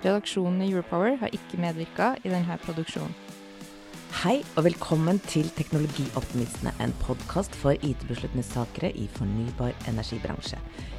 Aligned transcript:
Redaksjonen 0.00 0.62
i 0.64 0.70
Europower 0.72 1.18
har 1.20 1.34
ikke 1.36 1.60
medvirka 1.60 2.14
i 2.24 2.30
denne 2.32 2.56
produksjonen. 2.62 3.12
Hei 4.20 4.40
og 4.58 4.64
velkommen 4.66 5.20
til 5.28 5.46
Teknologioptimistene, 5.54 6.72
en 6.82 6.94
podkast 7.04 7.54
for 7.56 7.76
IT-beslutningstakere 7.86 8.90
i 8.96 9.06
fornybar 9.14 9.74
energibransje. 9.88 10.58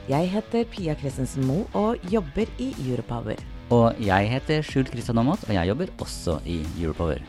Jeg 0.09 0.29
heter 0.31 0.69
Pia 0.69 0.95
Christensen 0.97 1.45
Moe 1.49 1.65
og 1.77 2.11
jobber 2.13 2.49
i 2.61 2.71
Europower. 2.85 3.41
Og 3.73 3.97
jeg 4.05 4.29
heter 4.31 4.61
Skjult 4.65 4.93
Kristian 4.93 5.19
Aamodt, 5.19 5.43
og 5.49 5.55
jeg 5.57 5.71
jobber 5.71 5.93
også 5.99 6.37
i 6.45 6.61
Europower. 6.79 7.25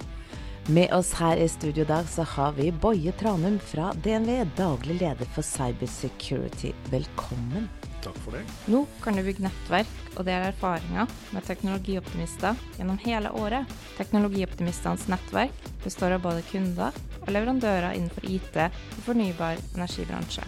Med 0.68 0.92
oss 0.94 1.14
her 1.18 1.40
i 1.40 1.48
studio 1.50 1.82
i 1.82 1.88
dag 1.88 2.06
så 2.06 2.22
har 2.36 2.52
vi 2.54 2.68
Boje 2.70 3.16
Tranum 3.18 3.56
fra 3.58 3.90
DNV, 4.04 4.44
daglig 4.60 5.00
leder 5.00 5.32
for 5.34 5.42
Cybersecurity. 5.42 6.70
Velkommen. 6.92 7.66
Takk 8.02 8.16
for 8.24 8.34
det. 8.34 8.42
Nå 8.66 8.84
kan 9.02 9.16
du 9.16 9.22
bygge 9.22 9.44
nettverk 9.44 9.92
og 10.16 10.26
dele 10.26 10.50
erfaringer 10.50 11.10
med 11.32 11.46
teknologioptimister 11.46 12.58
gjennom 12.78 12.98
hele 13.04 13.30
året. 13.38 13.70
Teknologioptimistenes 13.98 15.06
nettverk 15.12 15.68
består 15.84 16.16
av 16.16 16.24
både 16.26 16.42
kunder 16.50 16.98
og 17.22 17.30
leverandører 17.30 17.94
innenfor 17.94 18.26
IT 18.26 18.58
og 18.58 19.04
fornybar 19.06 19.62
energibransje. 19.76 20.46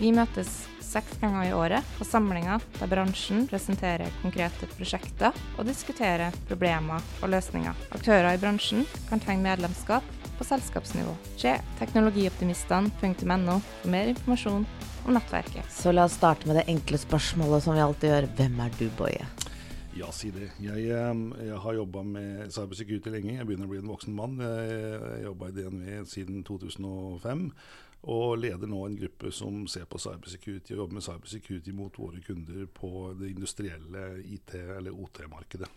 Vi 0.00 0.12
møtes 0.12 0.64
seks 0.86 1.18
ganger 1.20 1.48
i 1.48 1.54
året 1.56 1.84
på 1.98 2.04
samlinger 2.08 2.62
der 2.78 2.88
bransjen 2.90 3.46
presenterer 3.50 4.12
konkrete 4.22 4.68
prosjekter 4.76 5.36
og 5.56 5.66
diskuterer 5.68 6.36
problemer 6.48 7.04
og 7.20 7.32
løsninger. 7.32 7.76
Aktører 7.96 8.32
i 8.32 8.40
bransjen 8.40 8.86
kan 9.10 9.20
tegne 9.20 9.50
medlemskap 9.50 10.15
på 10.38 10.46
selskapsnivå. 10.46 11.14
Se 11.40 11.56
teknologioptimistene.no 11.80 13.58
for 13.62 13.92
mer 13.92 14.12
informasjon 14.12 14.66
om 15.06 15.16
nettverket. 15.16 15.70
Så 15.72 15.94
la 15.94 16.06
oss 16.06 16.18
starte 16.18 16.48
med 16.48 16.60
det 16.60 16.68
enkle 16.70 17.00
spørsmålet 17.00 17.64
som 17.64 17.76
vi 17.76 17.84
alltid 17.84 18.12
gjør. 18.12 18.28
Hvem 18.38 18.62
er 18.66 18.78
du, 18.78 18.86
Boje? 18.98 19.26
Ja, 19.96 20.10
si 20.12 20.28
det. 20.28 20.50
Jeg, 20.60 20.90
jeg 20.90 21.58
har 21.62 21.76
jobba 21.78 22.02
med 22.04 22.52
cybersecurity 22.52 23.12
lenge. 23.14 23.38
Jeg 23.38 23.48
begynner 23.48 23.68
å 23.68 23.72
bli 23.72 23.80
en 23.80 23.92
voksen 23.94 24.16
mann. 24.16 24.36
Jeg 24.42 25.22
jobba 25.24 25.48
i 25.48 25.56
DNV 25.56 25.86
siden 26.10 26.42
2005. 26.44 27.46
Og 28.12 28.36
leder 28.38 28.68
nå 28.70 28.82
en 28.86 28.98
gruppe 29.00 29.32
som 29.34 29.64
ser 29.70 29.86
på 29.88 29.98
cybersecurity 30.02 30.74
og 30.74 30.82
jobber 30.82 30.98
med 30.98 31.06
cybersecurity 31.06 31.72
mot 31.74 31.96
våre 31.98 32.20
kunder 32.26 32.68
på 32.76 32.90
det 33.18 33.32
industrielle 33.32 34.04
IT- 34.36 34.54
eller 34.60 34.92
OT-markedet. 34.92 35.70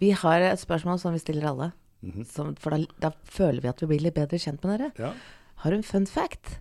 Vi 0.00 0.10
har 0.10 0.40
et 0.44 0.60
spørsmål 0.60 0.98
som 1.00 1.14
vi 1.14 1.20
stiller 1.22 1.50
alle. 1.52 1.70
Mm 2.02 2.12
-hmm. 2.12 2.24
så, 2.24 2.54
for 2.58 2.70
da, 2.70 2.84
da, 3.00 3.10
føler 3.24 3.60
vi 3.60 3.68
at 3.68 3.82
vi 3.82 3.86
blir 3.86 4.00
litt 4.00 4.14
bedre 4.14 4.38
kjent 4.38 4.62
med 4.64 4.78
dere. 4.78 4.92
Ja. 4.98 5.12
Har 5.56 5.70
du 5.70 5.76
en 5.76 5.82
fun 5.82 6.06
fact? 6.06 6.60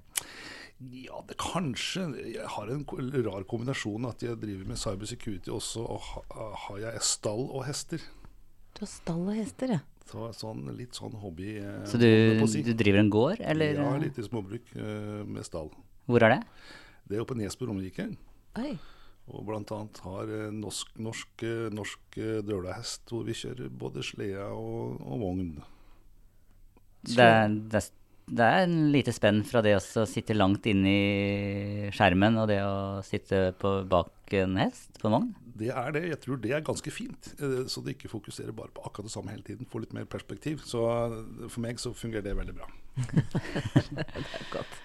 Ja, 0.80 1.22
det 1.28 1.38
kanskje. 1.38 2.34
Jeg 2.34 2.48
har 2.48 2.68
en 2.68 2.86
rar 3.26 3.44
kombinasjon 3.44 4.06
at 4.06 4.24
jeg 4.24 4.36
driver 4.42 4.68
med 4.68 4.78
cybersecurity 4.78 5.50
også, 5.50 5.80
og 5.80 6.00
ha, 6.00 6.22
har 6.68 6.78
jeg 6.78 7.02
stall 7.02 7.50
og 7.50 7.66
hester. 7.66 7.98
Du 8.76 8.84
har 8.84 8.88
stall 8.88 9.28
og 9.30 9.36
hester, 9.36 9.68
ja. 9.78 9.80
Så, 10.06 10.28
sånn, 10.38 10.66
litt 10.78 10.94
sånn 10.94 11.16
hobby. 11.18 11.56
Eh, 11.58 11.86
Så 11.90 11.98
du, 11.98 12.08
si. 12.48 12.62
du, 12.62 12.74
driver 12.78 13.02
en 13.02 13.10
gård, 13.10 13.40
eller? 13.42 13.80
Ja, 13.80 13.96
litt 13.98 14.20
i 14.22 14.26
småbruk 14.26 14.76
eh, 14.76 15.24
med 15.26 15.48
stall. 15.48 15.72
Hvor 16.06 16.26
er 16.28 16.36
det? 16.36 16.42
Det 17.08 17.18
er 17.18 17.24
oppe 17.24 17.34
på 17.34 17.40
Nes 17.40 17.58
på 17.58 17.70
Romerike. 17.70 18.12
Oi. 18.62 18.76
Og 19.26 19.46
bl.a. 19.48 19.78
har 20.06 20.34
norsk, 20.54 20.92
norsk, 21.02 21.46
norsk 21.74 22.18
dølahest 22.46 23.10
hvor 23.10 23.26
vi 23.26 23.34
kjører 23.38 23.72
både 23.74 24.04
slede 24.06 24.46
og, 24.54 25.00
og 25.02 25.24
vogn. 25.24 25.56
Det, 27.06 27.32
det, 27.74 27.82
det, 28.26 28.46
er 28.46 28.66
en 28.66 28.92
lite 28.94 29.14
spenn 29.14 29.44
fra 29.46 29.62
det 29.66 29.76
å 29.78 30.06
sitte 30.10 30.36
langt 30.38 30.66
inne 30.70 30.92
i 30.92 31.90
skjermen 31.94 32.40
og 32.42 32.50
det 32.50 32.62
å 32.66 33.02
sitte 33.06 33.52
på, 33.62 33.78
bak 33.90 34.34
en 34.34 34.58
hest 34.60 34.98
på 35.02 35.10
en 35.10 35.18
vogn? 35.18 35.28
Det 35.56 35.70
er 35.72 35.94
det. 35.96 36.02
Jeg 36.10 36.20
tror 36.24 36.40
det 36.44 36.52
er 36.52 36.66
ganske 36.66 36.92
fint. 36.92 37.30
Så 37.72 37.84
det 37.86 37.96
ikke 37.96 38.12
fokuserer 38.12 38.52
bare 38.56 38.74
på 38.76 38.84
akkurat 38.84 39.08
det 39.08 39.14
samme 39.14 39.32
hele 39.32 39.46
tiden. 39.46 39.70
Får 39.72 39.86
litt 39.86 39.96
mer 39.96 40.10
perspektiv. 40.10 40.66
Så 40.68 40.82
for 41.46 41.62
meg 41.64 41.80
så 41.80 41.94
fungerer 41.96 42.26
det 42.26 42.36
veldig 42.36 42.58
bra. 42.58 42.68
det 43.96 44.04
er 44.04 44.52
godt. 44.52 44.76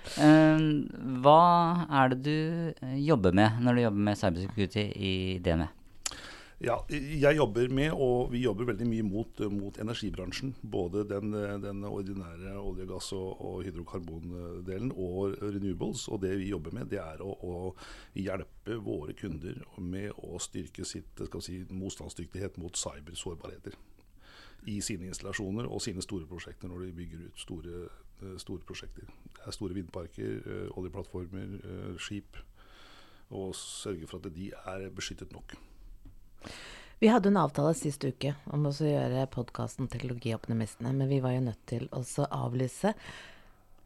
Hva 1.24 1.42
er 2.02 2.14
det 2.14 2.22
du 2.22 2.86
jobber 3.02 3.34
med 3.34 3.58
når 3.64 3.76
du 3.80 3.84
jobber 3.88 4.08
med 4.10 4.22
cybersecurity 4.22 4.86
i 4.94 5.14
DNV? 5.42 5.66
Ja, 6.60 6.74
jeg 6.92 7.38
jobber 7.38 7.70
med, 7.72 7.94
og 7.96 8.34
vi 8.34 8.42
jobber 8.42 8.66
veldig 8.68 8.84
mye 8.84 9.04
mot, 9.06 9.38
mot 9.48 9.78
energibransjen. 9.80 10.50
Både 10.60 11.06
den, 11.08 11.32
den 11.62 11.78
ordinære 11.88 12.52
olje, 12.60 12.84
gass 12.84 13.14
og, 13.16 13.40
og 13.40 13.62
hydrokarbondelen 13.64 14.92
og 14.92 15.38
renewables. 15.40 16.02
Og 16.12 16.20
det 16.20 16.34
vi 16.36 16.50
jobber 16.50 16.74
med, 16.76 16.90
det 16.92 17.00
er 17.00 17.22
å, 17.24 17.32
å 17.32 17.54
hjelpe 18.12 18.76
våre 18.84 19.16
kunder 19.16 19.56
med 19.80 20.12
å 20.20 20.36
styrke 20.36 20.84
sitt 20.84 21.24
si, 21.40 21.62
motstandsdyktighet 21.72 22.60
mot 22.60 22.76
cybersårbarheter. 22.76 23.80
I 24.68 24.76
sine 24.84 25.08
installasjoner 25.08 25.64
og 25.64 25.80
sine 25.80 26.04
store 26.04 26.28
prosjekter 26.28 26.68
når 26.68 26.84
de 26.90 26.92
bygger 27.00 27.24
ut 27.24 27.40
store, 27.40 27.86
store 28.44 28.68
prosjekter. 28.68 29.08
Det 29.32 29.48
er 29.48 29.56
store 29.56 29.80
vindparker, 29.80 30.44
oljeplattformer, 30.76 31.56
skip. 31.96 32.36
Og 33.32 33.56
sørge 33.56 34.12
for 34.12 34.20
at 34.20 34.36
de 34.36 34.52
er 34.52 34.90
beskyttet 34.92 35.32
nok. 35.32 35.56
Vi 37.00 37.08
hadde 37.08 37.30
en 37.30 37.38
avtale 37.40 37.72
sist 37.72 38.04
uke 38.04 38.34
om 38.52 38.66
å 38.68 38.72
gjøre 38.76 39.22
podkasten 39.32 39.88
Teknologioptimistene, 39.88 40.92
men 40.92 41.08
vi 41.08 41.22
var 41.24 41.32
jo 41.32 41.46
nødt 41.46 41.62
til 41.70 41.86
å 41.96 42.02
avlyse. 42.28 42.92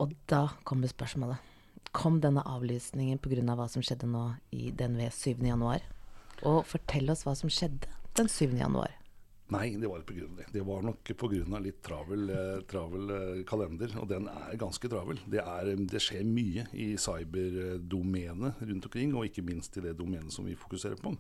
Og 0.03 0.17
da 0.27 0.49
kommer 0.67 0.91
spørsmålet. 0.91 1.53
Kom 1.95 2.19
denne 2.19 2.43
avlysningen 2.43 3.21
pga. 3.23 3.39
Av 3.53 3.61
hva 3.61 3.69
som 3.71 3.87
skjedde 3.87 4.11
nå 4.11 4.25
i 4.51 4.73
DNV 4.75 5.07
7.1? 5.15 5.87
Og 6.43 6.65
fortell 6.67 7.15
oss 7.15 7.23
hva 7.23 7.37
som 7.39 7.53
skjedde 7.53 7.87
den 8.19 8.27
7.1. 8.27 8.99
Nei, 9.55 9.69
det 9.79 9.87
var 9.87 10.03
ikke 10.03 10.17
pga. 10.17 10.29
det. 10.41 10.51
Det 10.57 10.67
var 10.67 10.83
nok 10.83 11.15
pga. 11.15 11.63
litt 11.63 11.83
travel, 11.87 12.31
eh, 12.35 12.61
travel 12.67 13.17
kalender, 13.47 13.95
og 14.03 14.09
den 14.11 14.27
er 14.27 14.59
ganske 14.59 14.91
travel. 14.91 15.23
Det, 15.31 15.39
er, 15.39 15.77
det 15.79 16.03
skjer 16.03 16.27
mye 16.27 16.67
i 16.73 16.97
cyberdomenet 16.99 18.59
rundt 18.59 18.91
omkring, 18.91 19.15
og 19.15 19.31
ikke 19.31 19.47
minst 19.47 19.79
i 19.79 19.87
det 19.87 19.95
domenet 20.03 20.35
som 20.35 20.51
vi 20.51 20.59
fokuserer 20.59 20.99
på. 20.99 21.15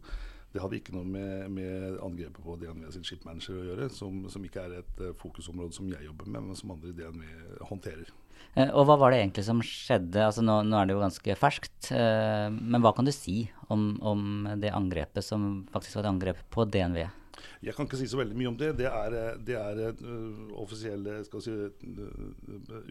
Det 0.54 0.62
hadde 0.62 0.78
ikke 0.78 0.94
noe 0.94 1.06
med, 1.09 1.48
med 1.50 1.97
angrepet 1.98 2.44
på 2.44 2.54
DNV 2.60 2.87
sin 2.94 3.06
shipmanager 3.06 3.56
å 3.59 3.65
gjøre, 3.72 3.88
som, 3.91 4.20
som 4.31 4.44
ikke 4.47 4.62
er 4.62 4.76
et 4.78 5.00
uh, 5.03 5.10
fokusområde 5.19 5.75
som 5.75 5.88
jeg 5.91 6.06
jobber 6.06 6.28
med, 6.31 6.44
men 6.47 6.59
som 6.59 6.70
andre 6.76 6.92
i 6.92 6.94
DNV 6.94 7.25
håndterer. 7.72 8.12
Eh, 8.54 8.70
og 8.70 8.87
hva 8.87 8.97
var 9.00 9.10
det 9.10 9.20
egentlig 9.22 9.44
som 9.48 9.62
skjedde? 9.66 10.22
Altså 10.22 10.44
nå, 10.44 10.60
nå 10.69 10.78
er 10.78 10.87
det 10.87 10.94
jo 10.94 11.03
ganske 11.03 11.37
ferskt, 11.38 11.91
eh, 11.91 12.47
men 12.54 12.84
hva 12.84 12.94
kan 12.94 13.09
du 13.09 13.12
si 13.15 13.48
om, 13.72 13.94
om, 13.98 14.48
det 14.62 14.70
angrepet 14.75 15.26
som 15.26 15.65
faktisk 15.75 15.98
var 15.98 16.06
et 16.06 16.12
angrep 16.12 16.42
på 16.54 16.66
DNV? 16.71 17.03
Jeg 17.65 17.75
kan 17.75 17.88
ikke 17.88 17.98
si 17.98 18.06
så 18.09 18.21
veldig 18.21 18.36
mye 18.38 18.50
om 18.53 18.59
det. 18.60 18.71
Det 18.78 18.86
er, 18.86 19.16
det 19.42 19.56
er 19.59 19.81
offisielle 20.60 21.22
si, 21.26 21.54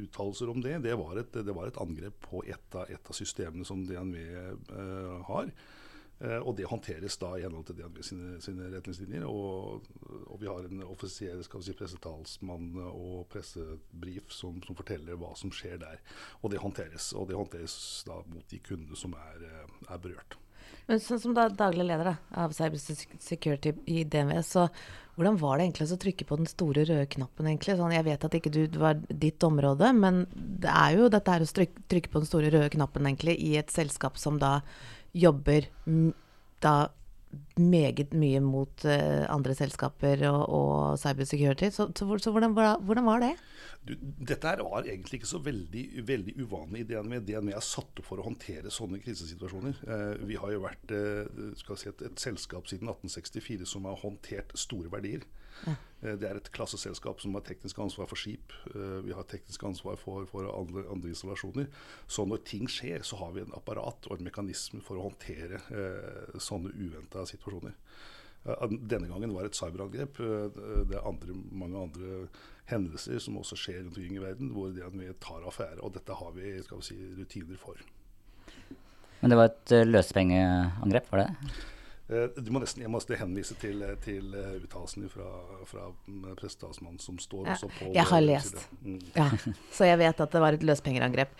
uttalelser 0.03 0.51
om 0.51 0.59
det. 0.65 0.81
Det 0.83 0.97
var, 0.99 1.15
et, 1.21 1.39
det 1.45 1.55
var, 1.55 1.69
et, 1.69 1.79
angrep 1.79 2.17
på 2.25 2.43
et 2.43 2.75
av, 2.75 2.89
et 2.91 3.13
av 3.13 3.17
systemene 3.17 3.63
som 3.67 3.85
DNV 3.87 4.17
har. 5.29 5.53
Uh, 6.21 6.39
og 6.39 6.53
det 6.55 6.69
håndteres 6.69 7.17
da 7.19 7.33
i 7.35 7.43
henhold 7.43 7.65
til 7.67 7.79
DNB 7.79 7.97
sine, 8.05 8.35
sine 8.43 8.69
retningslinjer. 8.71 9.25
Og, 9.27 9.89
og, 10.27 10.37
vi 10.41 10.49
har 10.51 10.69
en 10.69 10.85
offisiell 10.87 11.43
si, 11.43 11.75
pressetalsmann 11.79 12.77
og 12.85 13.25
pressebrief 13.33 14.31
som, 14.31 14.61
som, 14.63 14.77
forteller 14.77 15.19
hva 15.19 15.33
som 15.39 15.51
skjer 15.53 15.81
der. 15.83 15.99
Og 16.41 16.53
det 16.53 16.63
håndteres. 16.63 17.11
Og 17.17 17.27
det 17.31 17.39
håndteres 17.39 17.75
da 18.07 18.21
mot 18.29 18.47
de 18.51 18.61
kundene 18.63 18.99
som 18.99 19.17
er, 19.19 19.45
er 19.89 20.01
berørt. 20.01 20.39
Men 20.87 20.99
sånn 20.99 21.21
som 21.21 21.35
da, 21.35 21.47
daglig 21.51 21.85
leder 21.87 22.11
da, 22.11 22.17
av 22.43 22.53
Cybersecurity 22.55 23.73
i 23.91 24.03
DNV, 24.03 24.35
så 24.43 24.67
hvordan 25.15 25.37
var 25.37 25.59
det 25.59 25.67
egentlig 25.67 25.85
å 25.93 25.99
trykke 26.01 26.25
på 26.27 26.37
den 26.39 26.49
store 26.49 26.83
røde 26.89 27.05
knappen? 27.15 27.47
egentlig? 27.47 27.75
Sånn, 27.77 27.93
jeg 27.93 28.05
vet 28.07 28.25
at 28.25 28.37
ikke 28.39 28.51
du, 28.53 28.63
var 28.81 28.97
ditt 29.07 29.45
område, 29.45 29.91
men 29.95 30.23
det 30.33 30.71
er 30.71 30.97
jo 30.97 31.11
dette 31.13 31.35
her 31.35 31.45
å 31.45 31.51
trykke 31.53 32.09
på 32.09 32.23
den 32.23 32.29
store 32.29 32.49
røde 32.53 32.71
knappen 32.73 33.07
egentlig 33.07 33.37
i 33.45 33.53
et 33.61 33.71
selskap 33.73 34.17
som 34.19 34.41
da 34.41 34.57
jobber 35.13 35.69
da 36.63 36.75
meget 37.57 38.13
mye 38.13 38.39
mot 38.43 38.85
uh, 38.85 39.25
andre 39.33 39.55
selskaper 39.57 40.21
og, 40.29 40.41
og 40.49 40.99
cybersecurity. 41.01 41.69
Så, 41.73 41.89
så, 41.95 42.17
så 42.21 42.31
hvordan, 42.31 42.53
hvordan, 42.53 43.05
var 43.05 43.19
det? 43.23 43.33
Du, 43.83 43.93
dette 43.99 44.53
var 44.63 44.85
egentlig 44.87 45.19
ikke 45.19 45.27
så 45.27 45.41
veldig, 45.43 45.83
veldig 46.07 46.37
uvanlig 46.39 46.83
i 46.83 46.87
DNV. 46.87 47.17
DNV 47.27 47.51
er 47.51 47.65
satt 47.65 47.99
opp 47.99 48.07
for 48.07 48.21
å 48.21 48.27
håndtere 48.29 48.71
sånne 48.71 49.01
krisesituasjoner. 49.03 49.81
Eh, 49.83 50.23
vi 50.29 50.37
har 50.39 50.53
jo 50.53 50.61
vært 50.63 50.93
uh, 50.95 51.49
si 51.59 51.89
et, 51.91 52.03
et, 52.07 52.21
selskap 52.21 52.69
siden 52.71 52.91
1864 52.93 53.67
som 53.67 53.89
har 53.89 53.99
håndtert 53.99 54.55
store 54.59 54.91
verdier. 54.93 55.25
Ja. 55.67 55.75
Det 56.03 56.27
er 56.27 56.35
et 56.35 56.49
klasseselskap 56.51 57.21
som 57.23 57.35
har 57.37 57.43
teknisk 57.47 57.77
ansvar 57.79 58.07
for 58.09 58.19
skip. 58.19 58.51
Vi 58.73 59.13
har 59.15 59.23
teknisk 59.29 59.61
ansvar 59.63 59.95
for, 60.01 60.25
for 60.27 60.49
andre, 60.49 60.81
andre, 60.91 61.11
installasjoner. 61.13 61.69
Så 62.11 62.25
når 62.27 62.41
ting 62.49 62.65
skjer, 62.67 63.05
så 63.07 63.21
har 63.21 63.31
vi 63.35 63.43
en 63.45 63.53
apparat 63.55 64.09
og 64.09 64.17
en 64.17 64.27
mekanisme 64.27 64.81
for 64.83 64.99
å 64.99 65.05
håndtere 65.05 65.61
eh, 65.71 66.41
sånne 66.43 66.73
uventa 66.75 67.23
situasjoner. 67.29 67.77
Denne 68.73 69.07
gangen 69.07 69.31
var 69.31 69.45
det 69.45 69.53
et 69.53 69.61
cyberangrep. 69.61 70.19
Det 70.19 70.97
er 70.97 71.07
andre, 71.07 71.37
mange 71.55 71.85
andre 71.85 72.25
hendelser 72.71 73.19
som 73.23 73.37
også 73.41 73.57
skjer 73.59 73.81
rundt 73.81 73.97
omkring 73.97 74.17
i 74.17 74.23
verden, 74.23 74.53
hvor 74.55 74.71
vi 74.71 75.11
tar 75.21 75.45
affære. 75.47 75.81
Og 75.81 75.93
dette 75.97 76.15
har 76.19 76.31
vi, 76.35 76.55
vi 76.61 76.81
si, 76.85 76.97
rutiner 77.19 77.59
for. 77.59 77.79
Men 79.21 79.31
det 79.31 79.39
var 79.39 79.51
et 79.51 79.73
løsepengeangrep, 79.87 81.11
var 81.11 81.23
det? 81.23 81.53
Eh, 82.11 82.25
du 82.35 82.49
må 82.51 82.59
nesten, 82.59 82.83
jeg 82.83 82.91
må 82.91 82.99
henvise 83.15 83.55
til, 83.61 83.83
til 84.03 84.33
uh, 84.35 84.57
uttalelsen 84.59 85.05
fra, 85.11 85.27
fra 85.69 85.85
prestetalsmannen 86.35 86.99
som 86.99 87.19
står 87.21 87.45
ja, 87.47 87.53
også 87.55 87.69
på 87.77 87.91
Jeg 87.95 88.07
har 88.09 88.23
lest, 88.25 88.57
mm. 88.83 88.97
ja, 89.15 89.29
så 89.71 89.87
jeg 89.87 90.01
vet 90.01 90.25
at 90.25 90.33
det 90.33 90.41
var 90.43 90.57
et 90.57 90.65
løspengerangrep. 90.67 91.37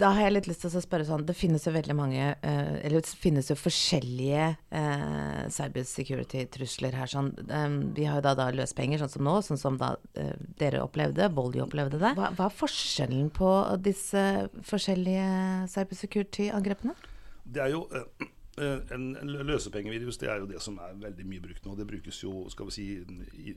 Da 0.00 0.14
har 0.16 0.26
jeg 0.26 0.32
litt 0.32 0.46
lyst 0.48 0.62
til 0.64 0.72
å 0.72 0.80
spørre 0.80 1.04
sånn 1.04 1.26
Det 1.28 1.34
finnes 1.36 1.66
jo 1.66 1.74
veldig 1.74 1.92
mange 1.98 2.30
uh, 2.40 2.76
Eller 2.78 3.02
det 3.04 3.18
finnes 3.20 3.50
jo 3.50 3.56
forskjellige 3.58 4.46
uh, 4.72 5.42
cybersecurity-trusler 5.52 6.96
her. 6.96 7.10
Sånn. 7.12 7.28
Um, 7.50 7.76
vi 7.96 8.06
har 8.08 8.20
jo 8.20 8.24
da, 8.24 8.32
da 8.38 8.48
løspenger, 8.56 9.02
sånn 9.02 9.12
som 9.12 9.28
nå, 9.28 9.34
sånn 9.44 9.60
som 9.60 9.76
da 9.80 9.94
uh, 10.00 10.34
dere 10.60 10.80
opplevde, 10.84 11.28
Voldy 11.36 11.60
opplevde 11.64 12.00
det. 12.00 12.14
Hva, 12.16 12.32
hva, 12.32 12.48
er 12.48 12.56
forskjellen 12.60 13.28
på 13.36 13.50
disse 13.84 14.24
forskjellige 14.68 15.28
cyber 15.72 16.00
security-angrepene? 16.00 16.96
Det 17.44 17.60
er 17.60 17.74
jo 17.74 17.84
Eh, 17.92 18.28
en, 18.62 19.06
en 19.18 19.32
løsepengevirus 19.48 20.18
det 20.20 20.28
er 20.30 20.42
jo 20.42 20.50
det 20.50 20.60
som 20.62 20.76
er 20.82 20.98
veldig 21.00 21.26
mye 21.26 21.42
brukt 21.42 21.64
nå. 21.66 21.74
Det 21.78 21.86
brukes 21.88 22.20
jo, 22.22 22.44
skal 22.52 22.68
vi 22.68 22.74
si, 22.76 22.86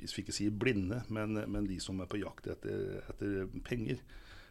skal 0.09 0.23
ikke 0.23 0.35
si 0.35 0.47
blinde, 0.49 1.03
men, 1.13 1.37
men, 1.45 1.67
de 1.69 1.77
som 1.83 1.99
er 2.01 2.09
på 2.09 2.21
jakt 2.21 2.49
etter, 2.53 3.03
etter 3.11 3.51
penger. 3.67 4.01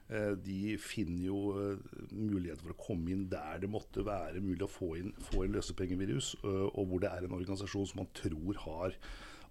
Eh, 0.06 0.36
de 0.38 0.76
finner 0.78 1.26
jo 1.26 1.40
eh, 1.58 1.96
muligheter 2.14 2.62
for 2.62 2.76
å 2.76 2.78
komme 2.78 3.10
inn 3.10 3.24
der 3.32 3.58
det 3.64 3.72
måtte 3.72 4.06
være 4.06 4.42
mulig 4.44 4.62
å 4.68 4.70
få 4.70 4.92
inn, 5.00 5.10
få 5.32 5.42
inn 5.46 5.56
løsepengevirus, 5.56 6.36
og 6.46 6.82
hvor 6.86 7.02
det 7.02 7.10
er 7.10 7.26
en 7.26 7.34
organisasjon 7.40 7.90
som 7.90 8.04
man 8.04 8.14
tror 8.14 8.62
har 8.68 8.94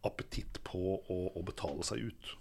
appetitt 0.08 0.62
på 0.64 1.00
å, 1.02 1.20
å 1.36 1.44
betale 1.44 1.84
seg 1.84 2.08
ut. 2.08 2.36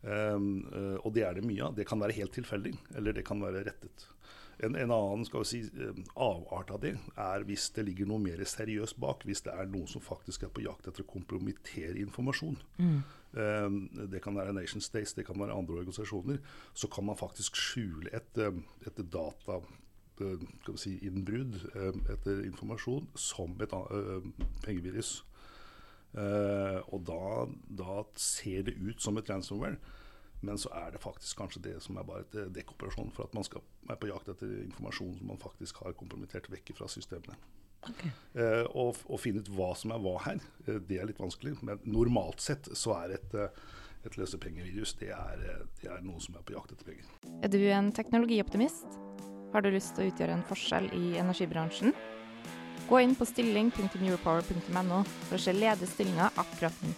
Um, 0.00 0.62
og 1.04 1.12
det 1.12 1.26
er 1.26 1.36
det 1.36 1.44
mye 1.44 1.66
av. 1.66 1.74
Det 1.76 1.84
kan 1.88 2.00
være 2.00 2.16
helt 2.16 2.32
tilfeldig, 2.32 2.72
eller 2.96 3.16
det 3.16 3.26
kan 3.28 3.42
være 3.42 3.66
rettet. 3.66 4.06
En, 4.62 4.76
en, 4.76 4.92
annen 4.92 5.24
skal 5.24 5.40
vi 5.40 5.48
si, 5.48 5.60
eh, 5.80 6.00
avart 6.20 6.70
av 6.74 6.82
det 6.82 6.92
er 7.16 7.44
hvis 7.48 7.70
det 7.76 7.86
ligger 7.86 8.10
noe 8.10 8.20
mer 8.20 8.42
seriøst 8.44 8.98
bak. 9.00 9.24
Hvis 9.28 9.40
det 9.46 9.54
er 9.56 9.70
noen 9.72 9.88
som 9.88 10.04
faktisk 10.04 10.44
er 10.44 10.52
på 10.52 10.64
jakt 10.66 10.88
etter 10.90 11.04
å 11.04 11.08
kompromittere 11.08 11.96
informasjon. 12.02 12.58
Mm. 12.80 12.98
Um, 13.30 13.78
det 14.10 14.20
kan 14.24 14.36
være 14.36 14.52
Nation 14.56 14.84
States, 14.84 15.14
det 15.16 15.24
kan 15.28 15.38
være 15.40 15.56
andre 15.56 15.80
organisasjoner. 15.80 16.42
Så 16.74 16.90
kan 16.92 17.08
man 17.08 17.16
faktisk 17.20 17.56
skjule 17.56 18.12
et, 18.16 18.32
eh, 18.36 18.60
et 18.86 19.04
data 19.08 19.62
skal 20.20 20.74
vi 20.74 20.76
si, 20.76 20.90
innbrudd 21.08 21.54
etter 22.12 22.42
informasjon 22.44 23.06
som 23.16 23.54
et 23.64 23.72
pengevirus. 24.60 25.22
Uh, 26.10 26.80
og 26.90 27.04
da, 27.06 27.46
da, 27.78 28.02
ser 28.18 28.64
det 28.66 28.74
ut 28.80 29.02
som 29.02 29.18
et 29.20 29.30
ransomware. 29.30 29.78
Men 30.42 30.58
så 30.58 30.70
er 30.72 30.94
det 30.94 31.02
faktisk 31.02 31.36
kanskje 31.36 31.62
det 31.66 31.74
som 31.84 31.98
er 32.00 32.06
bare 32.08 32.24
et 32.24 32.36
eh, 32.40 32.46
dekkoperasjon 32.56 33.10
for 33.12 33.28
at 33.28 33.34
man 33.36 33.44
skal 33.44 33.60
være 33.84 34.00
på 34.00 34.08
jakt 34.08 34.30
etter 34.32 34.54
informasjon 34.62 35.18
som 35.18 35.28
man 35.28 35.40
faktisk 35.42 35.82
har 35.84 35.92
kompromittert 36.00 36.48
vekk 36.48 36.72
fra 36.78 36.88
systemene. 36.88 37.36
Okay. 37.84 38.08
Uh, 38.32 38.64
og, 38.72 39.02
og, 39.04 39.20
finne 39.20 39.44
ut 39.44 39.50
hva 39.52 39.74
som 39.76 39.92
er 39.92 40.00
hva 40.00 40.14
her, 40.24 40.40
uh, 40.64 40.78
det 40.88 40.96
er 40.96 41.10
litt 41.10 41.20
vanskelig. 41.20 41.58
Men 41.60 41.84
normalt 41.84 42.40
sett 42.40 42.70
så 42.72 42.96
er 43.02 43.18
et, 43.18 43.36
et 44.08 44.16
løsepengevirus 44.16 44.96
det 45.02 45.12
er, 45.12 45.44
det 45.82 45.92
er 45.92 46.00
noe 46.08 46.24
som 46.24 46.40
er 46.40 46.48
på 46.48 46.56
jakt 46.56 46.72
etter 46.72 46.88
penger. 46.88 47.12
Er 47.44 47.52
du 47.52 47.60
en 47.60 47.92
teknologioptimist? 47.92 48.96
Har 49.52 49.66
du 49.66 49.68
lyst 49.74 49.92
til 49.96 50.08
å 50.08 50.14
utgjøre 50.14 50.40
en 50.40 50.48
forskjell 50.48 50.88
i 50.96 51.04
energibransjen? 51.20 51.92
Gå 52.90 52.98
inn 53.00 53.12
på 53.14 53.22
stilling.europower.no 53.22 54.96
for 55.28 55.36
å 55.36 55.38
se 55.38 55.52
ledige 55.54 55.86
stillinger 55.86 56.32
akkurat 56.42 56.80
nå. 56.82 56.88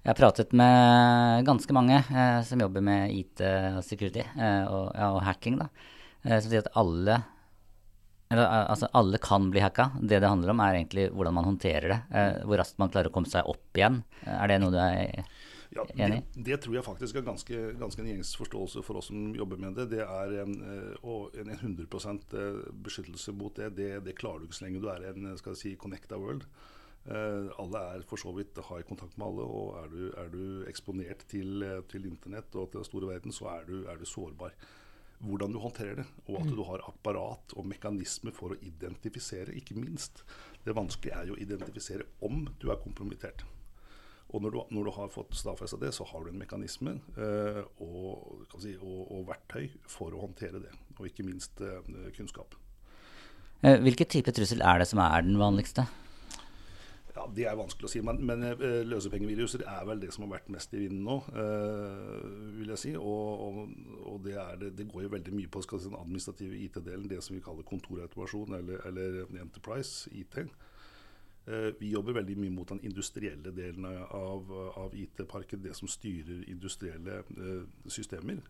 Jeg 0.00 0.08
har 0.08 0.16
pratet 0.16 0.54
med 0.56 1.44
ganske 1.44 1.74
mange 1.76 1.98
eh, 2.00 2.38
som 2.48 2.62
jobber 2.64 2.80
med 2.86 3.12
IT 3.12 3.42
og 3.44 3.82
security 3.84 4.22
eh, 4.22 4.62
og, 4.64 4.86
ja, 4.96 5.10
og, 5.10 5.18
hacking. 5.26 5.58
da, 5.60 5.66
eh, 6.24 6.38
Som 6.38 6.48
sier 6.48 6.64
at 6.64 6.72
alle, 6.80 7.18
eller, 8.30 8.46
eh, 8.46 8.64
altså 8.72 8.88
alle 8.96 9.20
kan 9.20 9.50
bli 9.52 9.60
hacka. 9.60 9.90
Det 10.00 10.22
det 10.24 10.30
handler 10.32 10.54
om, 10.54 10.62
er 10.64 10.78
egentlig 10.78 11.10
hvordan 11.12 11.36
man 11.42 11.50
håndterer 11.50 11.92
det. 11.92 12.00
Eh, 12.16 12.40
hvor 12.48 12.62
raskt 12.62 12.80
man 12.80 12.94
klarer 12.94 13.12
å 13.12 13.16
komme 13.18 13.28
seg 13.28 13.52
opp 13.52 13.76
igjen. 13.76 14.00
Er 14.24 14.48
det 14.48 14.62
noe 14.62 14.72
du 14.72 14.80
er 14.80 15.28
ja, 15.74 15.86
enig? 15.96 16.22
Det, 16.34 16.44
det, 16.50 16.60
tror 16.62 16.78
jeg 16.78 16.86
faktisk 16.86 17.18
er 17.18 17.26
ganske, 17.26 17.62
ganske 17.80 18.02
en 18.02 18.10
gjengs 18.12 18.32
forståelse 18.38 18.84
for 18.86 19.00
oss 19.00 19.10
som 19.10 19.34
jobber 19.36 19.60
med 19.62 19.78
det. 19.80 19.88
Det 19.96 20.04
er 20.04 20.38
en, 20.44 20.56
og 21.02 21.34
en 21.38 21.52
100 21.54 21.88
beskyttelse 22.86 23.34
mot 23.34 23.56
det. 23.56 23.72
det. 23.76 23.90
det. 24.06 24.16
klarer 24.18 24.42
du 24.42 24.48
ikke 24.48 24.60
så 24.60 24.66
lenge 24.68 24.82
du 24.82 24.90
er 24.92 25.10
en 25.10 25.30
skal 25.40 25.54
jeg 25.56 25.62
si, 25.62 25.76
connecta 25.80 26.20
world. 26.20 26.46
Uh, 27.06 27.52
alle 27.62 27.80
er 27.94 28.02
for 28.10 28.18
så 28.18 28.32
vidt 28.34 28.58
har 28.66 28.82
kontakt 28.88 29.14
med 29.14 29.28
alle, 29.28 29.44
og 29.46 29.76
er 29.78 29.92
du, 29.92 30.00
er 30.18 30.32
du 30.32 30.40
eksponert 30.66 31.22
til, 31.30 31.62
til, 31.86 32.08
internett 32.08 32.50
og 32.58 32.72
til 32.72 32.80
den 32.80 32.88
store 32.88 33.12
verden, 33.12 33.34
så 33.34 33.46
er 33.52 33.68
du, 33.68 33.76
er 33.86 34.00
du, 34.00 34.06
sårbar. 34.10 34.56
Hvordan 35.22 35.54
du 35.54 35.60
håndterer 35.62 36.00
det, 36.02 36.06
og 36.26 36.40
at 36.40 36.48
mm. 36.50 36.56
du 36.58 36.64
har 36.66 36.82
apparat 36.90 37.54
og 37.56 37.68
mekanismer 37.70 38.34
for 38.36 38.52
å 38.52 38.58
identifisere, 38.58 39.54
ikke 39.54 39.78
minst. 39.78 40.24
Det 40.66 40.74
vanskelige 40.76 41.14
er 41.14 41.30
jo 41.30 41.38
å 41.38 41.40
identifisere 41.40 42.10
om 42.26 42.42
du 42.60 42.72
er 42.74 42.82
kompromittert. 42.82 43.46
Og 44.34 44.42
når 44.42 44.54
du, 44.54 44.60
når 44.74 44.88
du 44.88 44.92
har 44.96 45.10
fått 45.14 45.36
stadfesta 45.38 45.78
det, 45.78 45.92
så 45.94 46.04
har 46.10 46.24
du 46.24 46.32
en 46.32 46.40
mekanisme 46.40 46.96
eh, 47.14 47.60
og, 47.84 48.48
si, 48.58 48.74
og, 48.80 49.04
og, 49.04 49.20
verktøy 49.28 49.68
for 49.90 50.14
å 50.14 50.24
håndtere 50.24 50.62
det. 50.64 50.72
Og 50.96 51.06
ikke 51.06 51.26
minst 51.26 51.62
eh, 51.62 52.10
kunnskap. 52.16 52.56
Hvilken 53.62 54.10
type 54.12 54.34
trussel 54.36 54.60
er 54.66 54.82
det 54.82 54.90
som 54.90 55.00
er 55.02 55.24
den 55.24 55.38
vanligste? 55.40 55.86
Ja, 57.16 57.24
Det 57.32 57.46
er 57.48 57.56
vanskelig 57.56 57.88
å 57.88 57.90
si, 57.90 58.02
men, 58.04 58.18
men 58.28 58.44
uh, 58.44 58.82
løsepengeviruser 58.84 59.62
er 59.64 59.86
vel 59.88 60.02
det 60.02 60.10
som 60.12 60.26
har 60.26 60.34
vært 60.34 60.50
mest 60.52 60.74
i 60.76 60.82
vinden 60.82 61.06
nå, 61.06 61.16
uh, 61.32 62.26
vil 62.58 62.74
jeg 62.74 62.82
si. 62.82 62.92
Og, 63.00 63.46
og, 63.46 63.62
og 64.12 64.18
det, 64.26 64.36
det, 64.60 64.74
det, 64.76 64.88
går 64.92 65.06
jo 65.06 65.12
veldig 65.14 65.32
mye 65.38 65.52
på 65.52 65.64
si, 65.64 65.86
den 65.86 65.96
administrative 65.96 66.60
IT-delen, 66.66 67.08
det 67.08 67.22
som 67.24 67.38
vi 67.38 67.42
kaller 67.44 67.64
kontorautomasjon 67.66 68.58
eller, 68.58 68.84
eller 68.90 69.22
Enterprise 69.40 70.12
IT. 70.12 70.42
Uh, 71.46 71.70
vi 71.78 71.92
jobber 71.92 72.18
veldig 72.18 72.36
mye 72.42 72.54
mot 72.54 72.68
den 72.68 72.82
industrielle 72.82 73.52
delen 73.54 73.86
av, 73.86 74.50
av 74.82 74.96
IT-parken, 74.98 75.62
det 75.62 75.76
som 75.78 75.90
styrer 75.90 76.42
industrielle 76.50 77.22
systemer. 77.86 78.42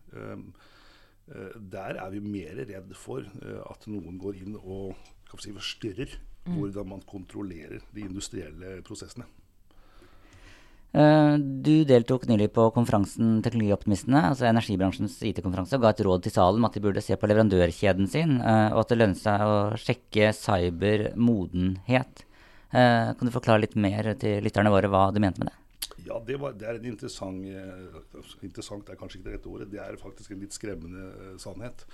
der 1.57 1.97
er 1.99 2.09
vi 2.09 2.19
mer 2.23 2.55
redd 2.55 2.93
for 2.95 3.25
at 3.67 3.87
noen 3.91 4.17
går 4.17 4.37
inn 4.39 4.55
og 4.55 4.95
si, 5.41 5.51
forstyrrer 5.51 6.13
Mm. 6.47 6.61
hvordan 6.61 6.87
man 6.87 7.03
kontrollerer 7.07 7.83
de 7.93 8.05
industrielle 8.05 8.79
prosessene. 8.87 9.27
Eh, 10.97 11.33
du 11.37 11.83
deltok 11.85 12.25
nylig 12.29 12.47
på 12.55 12.69
konferansen 12.73 13.41
Teknologioptimistene, 13.45 14.21
altså 14.31 14.47
energibransjens 14.47 15.19
IT-konferanse, 15.27 15.75
og 15.75 15.83
ga 15.83 15.91
et 15.91 16.05
råd 16.07 16.23
til 16.23 16.33
salen 16.37 16.61
om 16.61 16.69
at 16.69 16.77
de 16.77 16.83
burde 16.85 17.03
se 17.03 17.17
på 17.19 17.27
leverandørkjeden 17.29 18.07
sin, 18.09 18.39
eh, 18.39 18.69
og 18.71 18.85
at 18.85 18.93
det 18.93 18.99
lønner 19.01 19.19
seg 19.19 19.43
å 19.43 19.57
sjekke 19.75 20.31
cybermodenhet. 20.37 22.23
Eh, 22.71 23.13
kan 23.15 23.29
du 23.29 23.33
forklare 23.33 23.63
litt 23.63 23.77
mer 23.79 24.11
til 24.19 24.43
lytterne 24.43 24.73
våre 24.73 24.91
hva 24.91 25.07
du 25.13 25.21
mente 25.23 25.43
med 25.43 25.51
det? 25.51 25.63
Ja, 26.07 26.19
det, 26.23 26.37
var, 26.39 26.53
det 26.55 26.67
er 26.67 26.77
en 26.77 26.85
interessant 26.87 27.43
Interessant 28.45 28.89
er 28.89 28.99
kanskje 28.99 29.19
ikke 29.19 29.29
det 29.29 29.37
rette 29.37 29.51
ordet. 29.51 29.71
Det 29.71 29.81
er 29.83 29.99
faktisk 30.01 30.33
en 30.33 30.43
litt 30.43 30.55
skremmende 30.55 31.37
sannhet. 31.41 31.85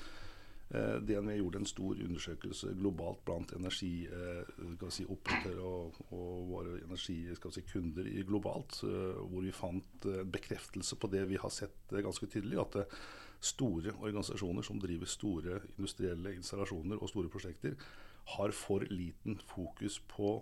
Eh, 0.73 0.95
DNV 1.05 1.35
gjorde 1.37 1.59
en 1.61 1.67
stor 1.69 1.99
undersøkelse 2.01 2.71
globalt 2.79 3.19
blant 3.27 3.51
energioperatører 3.53 5.59
eh, 5.59 5.67
og, 5.67 5.99
og, 6.07 6.47
våre 6.49 6.79
energikunder 6.87 8.07
si, 8.09 8.23
globalt, 8.25 8.79
eh, 8.87 9.19
hvor 9.21 9.45
vi 9.45 9.53
fant 9.53 10.07
bekreftelse 10.33 10.97
på 10.97 11.07
det 11.13 11.29
vi 11.29 11.37
har 11.37 11.53
sett 11.53 11.93
ganske 11.93 12.25
tydelig. 12.25 12.57
At 12.63 12.73
store 13.43 13.91
organisasjoner 13.99 14.63
som 14.65 14.79
driver 14.81 15.05
store 15.11 15.59
industrielle 15.75 16.33
installasjoner 16.39 16.97
og 16.97 17.09
store 17.11 17.29
prosjekter, 17.29 17.77
har 18.25 18.53
for 18.55 18.85
liten 18.87 19.39
fokus 19.43 19.99
på 20.07 20.37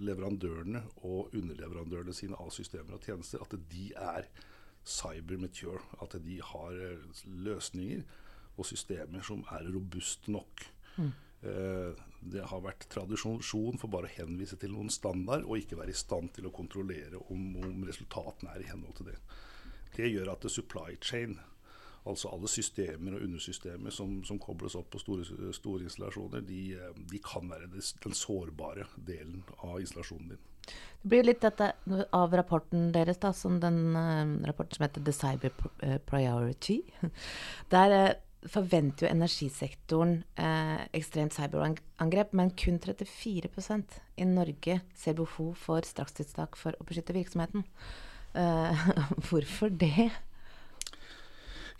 leverandørene 0.00 0.80
og 1.04 1.34
underleverandørene 1.36 2.14
sine 2.16 2.38
av 2.40 2.52
systemer 2.54 2.96
og 2.96 3.04
tjenester. 3.04 3.42
At 3.44 3.56
de 3.70 3.90
er 3.92 4.28
cyber 4.84 5.40
mature. 5.40 5.82
At 6.02 6.16
de 6.24 6.40
har 6.40 6.80
løsninger 7.24 8.04
og 8.56 8.68
systemer 8.68 9.24
som 9.26 9.44
er 9.52 9.68
robuste 9.74 10.32
nok. 10.32 10.66
Mm. 10.96 11.12
eh, 11.42 12.02
det 12.24 12.44
har 12.48 12.62
vært 12.64 12.86
tradisjon 12.88 13.78
for 13.80 13.92
bare 13.92 14.08
å 14.08 14.14
henvise 14.16 14.56
til 14.56 14.72
noen 14.72 14.88
standard, 14.92 15.44
og 15.44 15.58
ikke 15.60 15.76
være 15.76 15.92
i 15.92 15.98
stand 15.98 16.32
til 16.36 16.48
å 16.48 16.54
kontrollere 16.54 17.20
om, 17.28 17.56
om 17.60 17.82
resultatene 17.84 18.54
er 18.54 18.64
i 18.64 18.70
henhold 18.70 18.96
til 18.96 19.10
det. 19.10 19.18
Det 19.94 20.08
gjør 20.08 20.32
at 20.32 20.46
supply 20.50 20.96
chain, 21.04 21.36
altså 22.04 22.32
alle 22.34 22.50
systemer 22.52 23.16
og 23.16 23.24
undersystemer 23.24 23.94
som, 23.94 24.18
som 24.28 24.40
kobles 24.42 24.76
opp 24.78 24.90
på 24.92 25.00
store, 25.00 25.52
store 25.56 25.86
installasjoner, 25.88 26.44
de, 26.44 26.64
de, 26.98 27.20
kan 27.24 27.48
være 27.50 27.70
den 27.72 28.16
sårbare 28.16 28.88
delen 28.96 29.40
av 29.62 29.80
installasjonen 29.80 30.34
din. 30.34 30.42
Det 30.64 31.10
blir 31.12 31.26
litt 31.26 31.42
dette 31.44 31.70
av 32.16 32.34
rapporten 32.36 32.90
deres, 32.92 33.20
da, 33.20 33.32
som 33.36 33.58
den 33.60 33.80
uh, 33.96 34.46
rapporten 34.48 34.78
som 34.78 34.86
heter 34.86 35.04
The 35.04 35.16
Cyber 35.16 35.98
Priority. 36.08 36.80
Der 37.74 38.16
forventer 38.50 39.06
jo 39.06 39.12
energisektoren 39.12 40.18
eh, 40.40 40.84
ekstremt 40.96 41.34
cyberangrep, 41.36 42.34
men 42.36 42.52
kun 42.58 42.78
34% 42.82 43.98
i 44.20 44.26
Norge 44.28 44.80
ser 44.96 45.16
behov 45.18 45.54
for 45.60 45.86
strakstiltak 45.86 46.58
for 46.60 46.76
å 46.76 46.86
beskytte 46.88 47.16
virksomheten. 47.16 47.64
Eh, 48.36 48.88
hvorfor 49.28 49.72
det? 49.72 50.10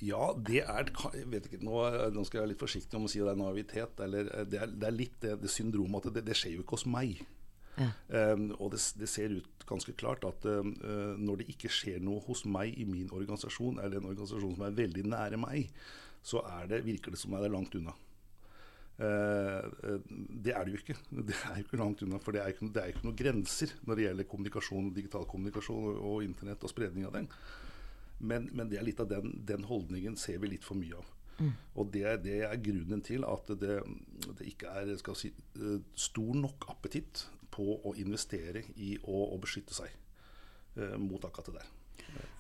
Ja, 0.05 0.33
det 0.37 0.61
er 0.65 0.91
jeg 1.15 1.29
vet 1.33 1.47
ikke, 1.49 1.63
nå, 1.65 1.79
nå, 2.13 2.25
skal 2.27 2.39
jeg 2.39 2.45
være 2.45 2.53
litt 2.53 2.65
forsiktig 2.65 2.99
om 2.99 3.07
å 3.07 3.11
si 3.13 3.23
det 3.23 3.31
er 3.33 3.41
naivitet. 3.41 4.03
Eller, 4.05 4.29
eh, 4.35 4.47
det, 4.49 4.61
er, 4.61 4.75
det, 4.75 4.89
er, 4.89 4.97
litt 4.97 5.17
det, 5.23 5.39
det 5.43 5.53
syndromet 5.53 6.11
at 6.11 6.19
det, 6.19 6.27
det, 6.29 6.37
skjer 6.39 6.59
jo 6.59 6.65
ikke 6.65 6.79
hos 6.79 6.87
meg. 6.91 7.23
Ja. 7.75 7.89
Um, 8.35 8.53
og 8.63 8.71
det, 8.71 8.79
det, 9.01 9.09
ser 9.11 9.33
ut 9.35 9.65
ganske 9.67 9.97
klart 9.99 10.23
at 10.29 10.45
uh, 10.47 10.63
når 11.19 11.41
det 11.41 11.49
ikke 11.57 11.73
skjer 11.73 12.03
noe 12.05 12.23
hos 12.29 12.45
meg 12.47 12.77
i 12.79 12.87
min 12.87 13.11
organisasjon, 13.11 13.81
eller 13.83 13.99
en 13.99 14.11
organisasjon 14.13 14.55
som 14.55 14.67
er 14.67 14.77
veldig 14.79 15.07
nære 15.11 15.41
meg, 15.43 15.73
så 16.25 16.45
det, 16.71 16.85
virker 16.87 17.13
det 17.13 17.21
som 17.21 17.35
det 17.35 17.49
er 17.49 17.55
langt 17.55 17.75
unna. 17.75 17.97
Uh, 18.95 19.99
det 20.45 20.55
er 20.55 20.63
det 20.69 20.77
jo 20.77 20.83
ikke. 20.85 20.99
Det 21.33 21.35
er 21.35 21.59
jo 21.59 21.67
ikke 21.67 21.81
langt 21.81 22.05
unna, 22.07 22.21
for 22.23 22.37
det 22.37 22.45
er 22.45 22.53
ikke, 22.55 22.71
er 22.79 22.93
ikke 22.93 23.09
noen 23.09 23.19
grenser 23.19 23.75
når 23.89 23.99
det 23.99 24.09
gjelder 24.09 24.31
kommunikasjon, 24.31 24.95
digital 24.95 25.27
kommunikasjon 25.31 25.89
og, 25.91 26.03
og 26.13 26.27
internett 26.27 26.63
og 26.63 26.71
spredning 26.71 27.09
av 27.09 27.17
den. 27.17 27.27
Men, 28.19 28.49
men, 28.53 28.69
det 28.71 28.79
er 28.81 28.87
litt 28.87 29.01
av 29.03 29.11
den, 29.11 29.35
den, 29.47 29.67
holdningen 29.69 30.17
ser 30.17 30.39
vi 30.43 30.55
litt 30.55 30.65
for 30.65 30.79
mye 30.79 30.97
av. 31.01 31.11
Mm. 31.39 31.53
Og 31.83 31.89
det, 31.93 32.05
det, 32.25 32.41
er 32.47 32.61
grunnen 32.63 33.03
til 33.05 33.25
at 33.27 33.51
det, 33.59 33.81
det 34.39 34.51
ikke 34.53 34.71
er 34.71 34.93
si, 35.19 35.33
eh, 35.59 35.81
stor 35.99 36.37
nok 36.39 36.69
appetitt 36.71 37.25
på 37.55 37.81
å 37.83 37.95
investere 37.99 38.63
i 38.79 38.95
å, 39.03 39.25
å 39.35 39.41
beskytte 39.43 39.75
seg 39.75 39.91
eh, 39.91 40.95
mot 41.01 41.23
akkurat 41.27 41.51
det 41.51 41.59
der. 41.59 41.73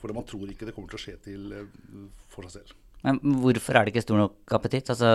For 0.00 0.14
man 0.14 0.26
tror 0.28 0.50
ikke 0.50 0.68
det 0.68 0.74
kommer 0.76 0.90
til 0.92 1.00
å 1.00 1.04
skje 1.04 1.14
til 1.24 1.52
uh, 1.54 1.64
for 2.30 2.46
seg 2.46 2.60
selv. 2.60 2.76
Men 3.04 3.18
hvorfor 3.42 3.76
er 3.76 3.84
det 3.84 3.94
ikke 3.94 4.04
stor 4.04 4.20
nok 4.20 4.54
appetitt? 4.56 4.90
Altså, 4.92 5.10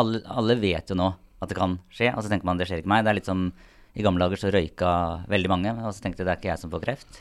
alle, 0.00 0.22
alle, 0.24 0.56
vet 0.60 0.92
jo 0.92 0.96
nå 0.96 1.10
at 1.40 1.50
det 1.50 1.56
kan 1.56 1.76
skje, 1.92 2.12
og 2.14 2.22
så 2.22 2.32
tenker 2.32 2.48
man 2.48 2.60
det 2.60 2.68
skjer 2.68 2.82
ikke 2.82 2.92
meg. 2.92 3.04
Det 3.04 3.12
er 3.12 3.18
litt 3.18 3.28
som 3.28 3.48
i 3.96 4.04
gamle 4.06 4.22
dager 4.22 4.40
så 4.40 4.52
røyka 4.54 4.92
veldig 5.30 5.50
mange, 5.50 5.74
og 5.82 5.92
så 5.92 6.04
tenkte 6.04 6.22
jeg 6.22 6.28
det 6.28 6.34
er 6.34 6.40
ikke 6.40 6.52
jeg 6.52 6.62
som 6.62 6.72
får 6.72 6.84
kreft. 6.84 7.20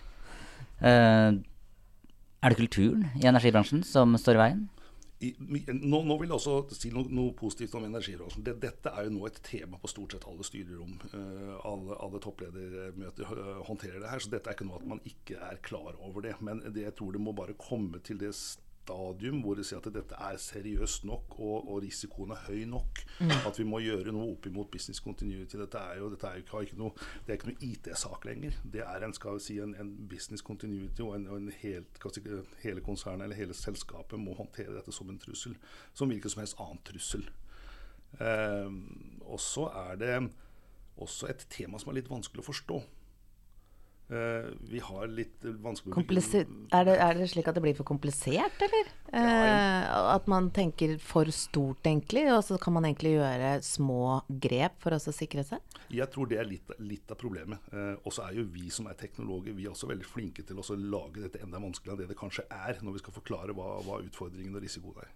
Uh, 0.79 1.39
er 2.39 2.53
det 2.53 2.59
kulturen 2.59 3.07
i 3.19 3.27
energibransjen 3.27 3.83
som 3.87 4.15
står 4.19 4.37
i 4.39 4.43
veien? 4.43 4.67
I, 5.19 5.33
nå, 5.43 5.97
nå, 6.07 6.15
vil 6.21 6.29
jeg 6.29 6.37
også 6.37 6.77
si 6.79 6.89
noe, 6.95 7.09
noe 7.11 7.33
positivt 7.35 7.73
om 7.75 7.83
energibransjen. 7.89 8.43
Det, 8.45 8.53
dette 8.63 8.93
er 8.95 9.09
jo 9.09 9.17
nå 9.17 9.25
et 9.27 9.41
tema 9.43 9.79
på 9.81 9.91
stort 9.91 10.15
sett 10.15 10.27
alle 10.29 10.45
styrerom. 10.47 10.93
Uh, 11.11 11.57
alle, 11.67 11.97
alle 11.99 12.21
toppledermøter 12.23 13.33
håndterer 13.67 13.99
det 13.99 14.13
her. 14.13 14.23
Så 14.23 14.31
dette 14.31 14.47
er 14.47 14.55
ikke 14.55 14.69
noe 14.69 14.79
at 14.79 14.87
man 14.93 15.03
ikke 15.09 15.41
er 15.49 15.59
klar 15.65 15.97
over 15.97 16.23
det. 16.23 16.37
Men 16.39 16.63
det, 16.63 16.85
jeg 16.85 16.95
tror 16.95 17.11
det 17.17 17.23
må 17.25 17.35
bare 17.35 17.57
komme 17.59 17.99
til 18.07 18.21
det 18.21 18.31
stadium 18.89 19.41
hvor 19.43 19.57
de 19.57 19.63
sier 19.65 19.79
at 19.79 19.89
dette 19.93 20.17
er 20.17 20.37
seriøst 20.41 21.05
nok 21.07 21.35
og, 21.37 21.69
og 21.69 21.81
risikoen 21.83 22.33
er 22.33 22.41
høy 22.47 22.63
nok. 22.69 23.01
Mm. 23.19 23.33
At 23.47 23.59
vi 23.59 23.65
må 23.67 23.81
gjøre 23.83 24.13
noe 24.15 24.31
opp 24.33 24.47
imot 24.49 24.71
business 24.73 25.01
continuity. 25.03 25.57
Dette 25.59 25.81
er 25.91 25.99
jo, 26.01 26.09
dette 26.13 26.27
er 26.27 26.41
jo 26.41 26.63
ikke, 26.65 26.79
noe, 26.79 27.07
det 27.25 27.33
er 27.33 27.39
ikke 27.39 27.51
noe 27.51 27.69
IT-sak 27.69 28.25
lenger. 28.27 28.57
Det 28.63 28.83
er 28.85 29.05
en, 29.05 29.15
skal 29.15 29.37
vi 29.37 29.45
si, 29.45 29.59
en, 29.63 29.75
en 29.79 29.93
business 30.09 30.45
continuity, 30.45 31.03
og, 31.05 31.15
en, 31.17 31.27
og 31.29 31.41
en 31.41 31.51
helt, 31.61 32.01
si, 32.15 32.25
hele 32.63 32.83
konsernet 32.85 33.27
eller 33.27 33.39
hele 33.39 33.57
selskapet 33.57 34.19
må 34.21 34.35
håndtere 34.39 34.75
dette 34.77 34.95
som 34.95 35.09
en 35.11 35.21
trussel. 35.21 35.57
Som 35.93 36.13
hvilken 36.13 36.33
som 36.33 36.43
helst 36.43 36.59
annen 36.59 36.83
trussel. 36.87 37.25
Eh, 38.19 38.69
og 39.29 39.41
så 39.43 39.69
er 39.85 39.99
det 40.01 40.13
også 40.99 41.29
et 41.31 41.45
tema 41.51 41.79
som 41.79 41.91
er 41.91 42.01
litt 42.01 42.11
vanskelig 42.11 42.43
å 42.43 42.49
forstå. 42.49 42.79
Uh, 44.09 44.49
vi 44.65 44.79
har 44.81 45.05
litt 45.13 45.43
vanskelig 45.61 45.93
er 45.93 46.85
det, 46.87 46.95
er 46.97 47.13
det, 47.13 47.27
slik 47.29 47.45
at 47.45 47.53
det 47.53 47.61
blir 47.61 47.75
for 47.77 47.85
komplisert, 47.85 48.55
eller? 48.65 48.87
Ja, 49.13 49.19
uh, 49.21 50.07
at 50.15 50.25
man 50.31 50.47
tenker 50.49 50.95
for 51.03 51.29
stort, 51.29 51.85
egentlig, 51.85 52.23
og 52.33 52.41
så 52.47 52.57
kan 52.61 52.73
man 52.73 52.87
egentlig 52.89 53.11
gjøre 53.19 53.51
små 53.65 54.23
grep 54.41 54.79
for 54.81 54.97
å 54.97 55.13
sikre 55.13 55.45
seg? 55.45 55.77
Jeg 55.93 56.09
tror 56.09 56.31
det 56.31 56.39
er 56.41 56.49
litt, 56.49 56.73
litt 56.81 57.13
av 57.13 57.19
problemet. 57.21 57.61
Uh, 57.69 58.01
og 58.01 58.15
så 58.15 58.25
er 58.25 58.39
jo 58.39 58.47
vi 58.49 58.71
som 58.73 58.89
er 58.89 58.97
teknologer, 58.97 59.53
vi 59.53 59.67
er 59.67 59.75
også 59.75 59.91
veldig 59.91 60.09
flinke 60.09 60.45
til 60.47 60.57
å 60.57 60.65
lage 60.79 61.27
dette 61.27 61.43
enda 61.45 61.61
vanskeligere 61.61 61.99
enn 61.99 62.07
det 62.07 62.13
det 62.15 62.17
kanskje 62.17 62.47
er, 62.49 62.81
når 62.81 62.97
vi 62.97 63.03
skal 63.03 63.17
forklare 63.19 63.53
hva, 63.57 63.75
hva 63.85 63.99
utfordringen 64.01 64.57
og 64.57 64.65
risikoen 64.65 65.03
er. 65.05 65.13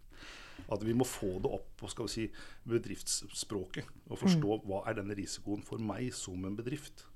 At 0.71 0.85
vi 0.85 0.93
må 0.93 1.05
få 1.07 1.39
det 1.41 1.49
opp 1.49 1.71
på 1.81 1.89
skal 1.91 2.07
vi 2.07 2.13
si, 2.13 2.27
bedriftsspråket 2.69 3.89
og 4.11 4.21
forstå 4.21 4.59
mm. 4.59 4.69
hva 4.69 4.83
er 4.89 5.01
denne 5.01 5.17
risikoen 5.17 5.65
for 5.65 5.81
meg 5.81 6.13
som 6.15 6.45
en 6.45 6.57
bedrift. 6.61 7.07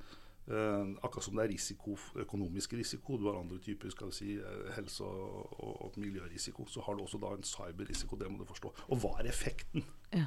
Uh, 0.47 0.93
akkurat 1.03 1.25
som 1.25 1.35
det 1.35 1.43
er 1.43 1.51
risiko, 1.51 1.97
økonomisk 2.23 2.77
risiko, 2.79 3.17
du 3.19 3.25
har 3.27 3.35
andre 3.41 3.57
typer 3.59 3.91
skal 3.91 4.13
si, 4.15 4.37
eh, 4.39 4.69
helse- 4.77 5.03
og, 5.03 5.49
og, 5.59 5.73
og, 5.83 5.97
miljørisiko, 5.99 6.63
så 6.71 6.79
har 6.85 6.95
du 6.95 7.03
også 7.03 7.19
da 7.19 7.33
en 7.35 7.43
cyberrisiko. 7.43 8.15
Det 8.15 8.29
må 8.31 8.39
du 8.39 8.47
forstå. 8.47 8.71
Og 8.87 9.01
hva 9.01 9.17
er 9.19 9.27
effekten 9.27 9.83
ja. 10.15 10.23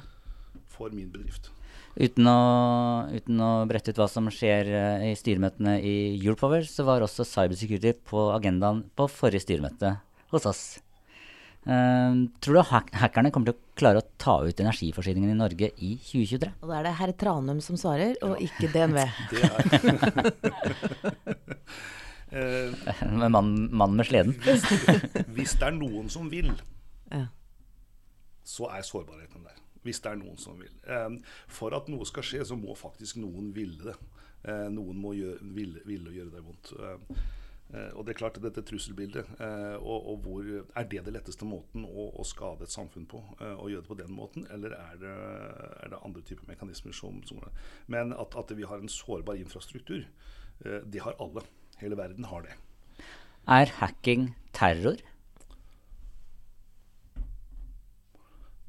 for 0.69 0.93
min 0.93 1.09
bedrift? 1.09 1.49
Uten 1.97 2.29
å, 2.29 2.37
uten 3.09 3.41
å, 3.41 3.49
brette 3.65 3.95
ut 3.95 4.03
hva 4.03 4.07
som 4.11 4.29
skjer 4.29 4.69
uh, 4.69 5.07
i 5.09 5.17
styremøtene 5.17 5.79
i 5.81 5.95
Europower, 6.19 6.69
så 6.69 6.85
var 6.85 7.01
også 7.01 7.25
cybersecurity 7.25 7.97
på 8.05 8.29
agendaen 8.35 8.85
på 8.93 9.09
forrige 9.09 9.47
styremøte 9.47 9.95
hos 10.35 10.45
oss. 10.45 10.63
Uh, 11.61 12.25
tror 12.41 12.55
du 12.57 12.61
hack 12.71 12.87
hackerne 12.97 13.29
kommer 13.29 13.51
til 13.51 13.53
å 13.53 13.77
klare 13.77 14.01
å 14.01 14.07
ta 14.17 14.39
ut 14.41 14.61
energiforsyningen 14.63 15.29
i 15.29 15.37
Norge 15.37 15.67
i 15.77 15.91
2023? 16.01 16.49
Og 16.63 16.71
da 16.71 16.79
er 16.79 16.87
det 16.87 16.93
herr 16.97 17.13
Tranum 17.21 17.59
som 17.61 17.77
svarer, 17.77 18.15
og 18.25 18.33
ja. 18.33 18.49
ikke 18.49 18.71
DNV. 18.73 18.97
med 23.21 23.29
mannen 23.29 23.69
mann 23.75 23.95
med 23.95 24.05
sleden. 24.07 24.33
Hvis 25.35 25.53
det 25.59 25.67
er 25.67 25.75
noen 25.75 26.09
som 26.09 26.29
vil, 26.31 26.49
ja. 27.11 27.25
så 28.43 28.71
er 28.71 28.81
sårbarheten 28.87 29.43
der. 29.45 29.57
Hvis 29.85 29.99
det 30.01 30.11
er 30.13 30.17
noen 30.21 30.37
som 30.41 30.57
vil. 30.61 30.73
Um, 30.85 31.19
for 31.49 31.73
at 31.77 31.89
noe 31.91 32.05
skal 32.09 32.25
skje, 32.25 32.45
så 32.47 32.55
må 32.57 32.75
faktisk 32.77 33.17
noen 33.21 33.53
ville 33.55 33.91
det. 33.91 33.97
Uh, 34.45 34.69
noen 34.73 34.97
må 35.01 35.13
gjøre, 35.17 35.37
ville, 35.57 35.81
ville 35.85 36.13
gjøre 36.15 36.33
det 36.37 36.43
vondt. 36.45 36.73
Eh, 37.71 37.91
og 37.95 38.03
det 38.03 38.13
er 38.13 38.19
klart 38.19 38.39
dette 38.43 38.63
trusselbildet, 38.67 39.29
eh, 39.39 39.77
og, 39.79 40.07
og 40.11 40.25
hvor, 40.25 40.47
Er 40.75 40.87
det 40.91 41.05
det 41.05 41.13
letteste 41.15 41.47
måten 41.47 41.85
å, 41.87 42.09
å, 42.19 42.25
skade 42.27 42.67
et 42.67 42.73
samfunn 42.73 43.07
på? 43.07 43.21
Eh, 43.39 43.55
å 43.55 43.69
gjøre 43.71 43.85
det 43.85 43.91
på 43.91 43.99
den 44.01 44.11
måten, 44.15 44.47
eller 44.51 44.75
er 44.75 44.97
det, 44.99 45.13
er 45.85 45.93
det 45.93 46.01
andre 46.03 46.23
typer 46.27 46.49
mekanismer 46.49 46.95
som, 46.95 47.21
som 47.23 47.39
Men 47.87 48.11
at, 48.11 48.35
at, 48.35 48.51
vi 48.57 48.67
har 48.67 48.81
en 48.81 48.91
sårbar 48.91 49.39
infrastruktur, 49.39 50.03
det 50.61 51.01
har 51.01 51.15
alle. 51.17 51.41
Hele 51.79 51.97
verden 51.97 52.27
har 52.29 52.43
det. 52.45 52.51
Er 53.49 53.71
hacking 53.79 54.27
terror? 54.53 54.99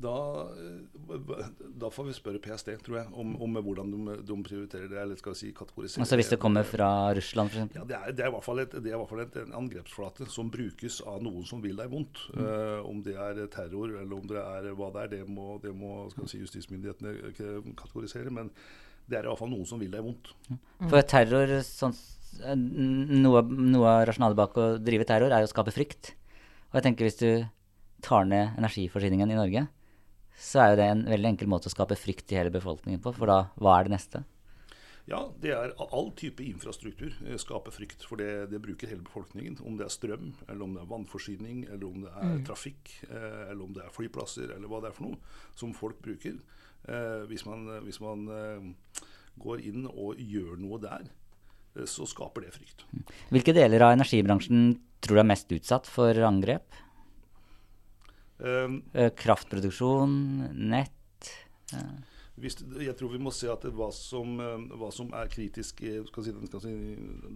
Da, 0.00 0.14
da, 1.08 1.88
får 1.90 2.06
vi 2.08 2.14
spørre 2.16 2.40
PST, 2.42 2.70
tror 2.84 2.98
jeg, 2.98 3.06
om, 3.18 3.34
om 3.42 3.58
hvordan 3.64 3.90
de, 3.92 4.16
de, 4.26 4.36
prioriterer 4.46 4.88
det. 4.90 4.98
eller 5.02 5.18
skal 5.20 5.34
vi 5.34 5.40
si 5.40 5.50
kategoriserer 5.56 6.04
Altså 6.04 6.18
Hvis 6.20 6.30
det 6.32 6.38
kommer 6.42 6.66
fra 6.68 6.88
Russland, 7.16 7.50
f.eks.? 7.52 7.74
Ja, 7.76 7.84
det 7.88 7.96
er, 7.98 8.12
det 8.12 8.24
er, 8.24 8.30
i 8.30 8.34
hvert 8.36 8.46
fall, 8.46 8.62
et, 8.64 8.76
det 8.76 8.92
er 8.92 8.96
i 8.96 9.00
hvert 9.00 9.10
fall 9.10 9.24
et, 9.24 9.38
en 9.42 9.56
angrepsflate 9.62 10.28
som 10.32 10.52
brukes 10.52 11.00
av 11.08 11.24
noen 11.24 11.44
som 11.48 11.62
vil 11.64 11.76
deg 11.78 11.90
vondt. 11.92 12.22
Mm. 12.34 12.46
Uh, 12.46 12.78
om 12.88 13.02
det 13.06 13.16
er 13.16 13.42
terror 13.52 13.96
eller 14.02 14.16
om 14.16 14.30
det 14.30 14.40
er 14.40 14.70
hva 14.78 14.92
det 14.94 15.04
er, 15.04 15.12
det 15.16 15.22
må, 15.28 15.56
det 15.62 15.74
må 15.76 16.06
skal 16.12 16.26
vi 16.26 16.32
si, 16.34 16.42
justismyndighetene 16.44 17.74
kategorisere. 17.78 18.32
Men 18.34 18.52
det 19.08 19.18
er 19.18 19.26
i 19.26 19.32
hvert 19.32 19.42
fall 19.42 19.52
noen 19.52 19.68
som 19.68 19.82
vil 19.82 19.92
deg 19.92 20.04
vondt. 20.04 20.32
Mm. 20.48 20.62
For 20.86 21.08
terror, 21.08 21.58
sånn, 21.66 21.96
noe, 22.46 23.44
noe 23.44 23.96
av 23.96 24.06
rasjonalet 24.08 24.38
bak 24.38 24.58
å 24.58 24.70
drive 24.80 25.08
terror 25.08 25.34
er 25.34 25.44
jo 25.44 25.50
å 25.50 25.54
skape 25.54 25.74
frykt. 25.74 26.14
Og 26.70 26.78
jeg 26.78 26.86
tenker 26.88 27.08
hvis 27.08 27.20
du 27.20 27.30
tar 28.02 28.26
ned 28.26 28.56
energiforsyningen 28.58 29.30
i 29.30 29.38
Norge, 29.38 29.66
så 30.42 30.62
er 30.62 30.72
jo 30.72 30.78
det 30.80 30.90
en 30.90 31.02
veldig 31.06 31.32
enkel 31.34 31.50
måte 31.50 31.70
å 31.70 31.74
skape 31.74 31.98
frykt 31.98 32.32
i 32.34 32.38
hele 32.40 32.52
befolkningen 32.54 33.02
på. 33.02 33.14
For 33.14 33.30
da, 33.30 33.44
hva 33.62 33.78
er 33.78 33.86
det 33.86 33.94
neste? 33.94 34.24
Ja, 35.10 35.20
det 35.42 35.50
er 35.50 35.72
all 35.82 36.12
type 36.18 36.44
infrastruktur 36.46 37.10
eh, 37.26 37.38
skaper 37.40 37.74
frykt. 37.74 38.04
For 38.06 38.20
det, 38.20 38.50
det, 38.52 38.60
bruker 38.62 38.90
hele 38.90 39.02
befolkningen. 39.06 39.58
Om 39.66 39.78
det 39.78 39.88
er 39.88 39.94
strøm, 39.94 40.28
eller 40.46 40.66
om 40.66 40.76
det 40.76 40.82
er 40.84 40.90
vannforsyning, 40.92 41.64
eller 41.68 41.86
om 41.88 42.04
det 42.04 42.12
er 42.12 42.36
mm. 42.36 42.44
trafikk, 42.46 42.92
eh, 43.08 43.40
eller 43.48 43.64
om 43.66 43.72
det 43.76 43.86
er 43.86 43.94
flyplasser, 43.94 44.54
eller 44.54 44.70
hva 44.70 44.82
det 44.82 44.92
er 44.92 44.98
for 44.98 45.08
noe 45.10 45.58
som 45.58 45.74
folk 45.78 45.98
bruker. 46.04 46.38
Eh, 46.86 47.24
hvis 47.30 47.46
man, 47.46 47.66
hvis 47.86 47.98
man 48.02 48.24
eh, 48.34 49.02
går 49.42 49.66
inn 49.70 49.90
og 49.90 50.22
gjør 50.22 50.54
noe 50.62 50.78
der, 50.82 51.10
eh, 51.76 51.86
så 51.86 52.06
skaper 52.08 52.46
det 52.46 52.54
frykt. 52.54 52.86
Hvilke 53.34 53.54
deler 53.56 53.86
av 53.86 53.96
energibransjen 53.96 54.72
tror 55.02 55.18
du 55.18 55.24
er 55.24 55.30
mest 55.32 55.50
utsatt 55.54 55.90
for 55.90 56.18
angrep? 56.26 56.81
Um, 58.42 58.80
Kraftproduksjon, 59.16 60.14
nett? 60.58 61.30
Hvis, 62.40 62.56
jeg 62.80 62.94
tror 62.96 63.10
vi 63.12 63.20
må 63.20 63.30
se 63.34 63.50
at 63.52 63.64
hva, 63.76 63.90
som, 63.94 64.38
eh, 64.40 64.62
hva 64.80 64.88
som 64.94 65.10
er 65.14 65.28
kritisk 65.30 65.82
i 65.84 65.92
skal 66.08 66.24
si, 66.24 66.32
den, 66.32 66.48
skal 66.48 66.62
si, 66.64 66.72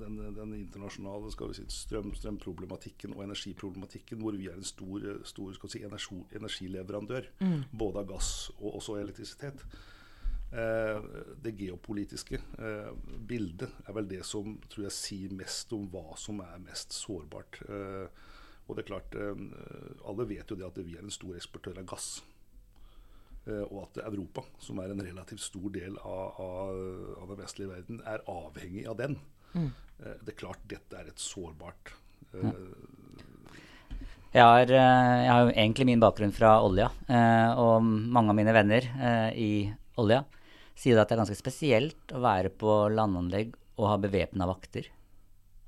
den, 0.00 0.16
den, 0.34 0.54
internasjonale 0.56 1.30
skal 1.34 1.52
vi 1.52 1.58
si, 1.58 1.66
strøm, 1.70 2.14
strømproblematikken 2.16 3.12
og 3.14 3.26
energiproblematikken, 3.26 4.22
hvor 4.24 4.38
vi 4.40 4.48
er 4.48 4.56
en 4.56 4.66
stor, 4.66 5.04
stor 5.28 5.68
si, 5.68 5.82
energi, 5.84 6.22
energileverandør. 6.40 7.28
Mm. 7.44 7.60
Både 7.76 8.02
av 8.02 8.08
gass 8.14 8.30
og 8.56 8.80
også 8.80 8.96
elektrisitet. 9.02 9.66
Eh, 10.56 11.06
det 11.44 11.52
geopolitiske 11.60 12.40
eh, 12.40 12.90
bildet 13.28 13.68
er 13.84 13.96
vel 13.98 14.08
det 14.08 14.22
som 14.24 14.56
tror 14.70 14.86
jeg 14.88 14.96
sier 14.96 15.36
mest 15.36 15.76
om 15.76 15.84
hva 15.92 16.16
som 16.18 16.40
er 16.40 16.56
mest 16.64 16.96
sårbart. 16.96 17.60
Eh, 17.68 18.24
og 18.66 18.74
det 18.74 18.82
er 18.82 18.88
klart, 18.90 19.14
eh, 19.14 20.08
Alle 20.08 20.26
vet 20.26 20.50
jo 20.50 20.58
det 20.58 20.66
at 20.66 20.78
vi 20.82 20.96
er 20.96 21.04
en 21.04 21.14
stor 21.14 21.36
eksportør 21.38 21.78
av 21.78 21.86
gass. 21.86 22.08
Eh, 23.46 23.62
og 23.62 23.84
at 23.84 24.02
Europa, 24.04 24.42
som 24.58 24.80
er 24.82 24.90
en 24.90 25.02
relativt 25.02 25.44
stor 25.44 25.70
del 25.70 25.98
av, 26.02 26.40
av, 26.42 26.80
av 27.22 27.28
den 27.30 27.40
vestlige 27.42 27.70
verden, 27.70 28.00
er 28.04 28.24
avhengig 28.26 28.86
av 28.90 28.98
den. 28.98 29.18
Mm. 29.54 29.70
Eh, 30.02 30.16
det 30.22 30.34
er 30.34 30.40
klart 30.40 30.66
dette 30.66 30.98
er 30.98 31.08
et 31.08 31.22
sårbart 31.22 31.94
uh, 32.34 32.42
jeg 34.34 34.42
har, 34.44 34.68
jeg 34.68 35.30
har, 35.30 35.46
jo 35.46 35.52
egentlig 35.54 35.86
min 35.88 36.02
bakgrunn 36.02 36.34
fra 36.34 36.58
olja, 36.60 36.90
og 37.56 37.86
mange 37.86 38.34
av 38.34 38.36
mine 38.36 38.52
venner 38.52 38.84
i 39.32 39.70
olja 39.96 40.18
sier 40.76 40.98
at 41.00 41.08
det 41.08 41.16
er 41.16 41.20
ganske 41.22 41.38
spesielt 41.38 42.12
å 42.12 42.20
være 42.20 42.50
på 42.52 42.74
landanlegg 42.92 43.54
og 43.78 43.88
ha 43.88 43.96
bevæpna 44.02 44.50
vakter. 44.50 44.90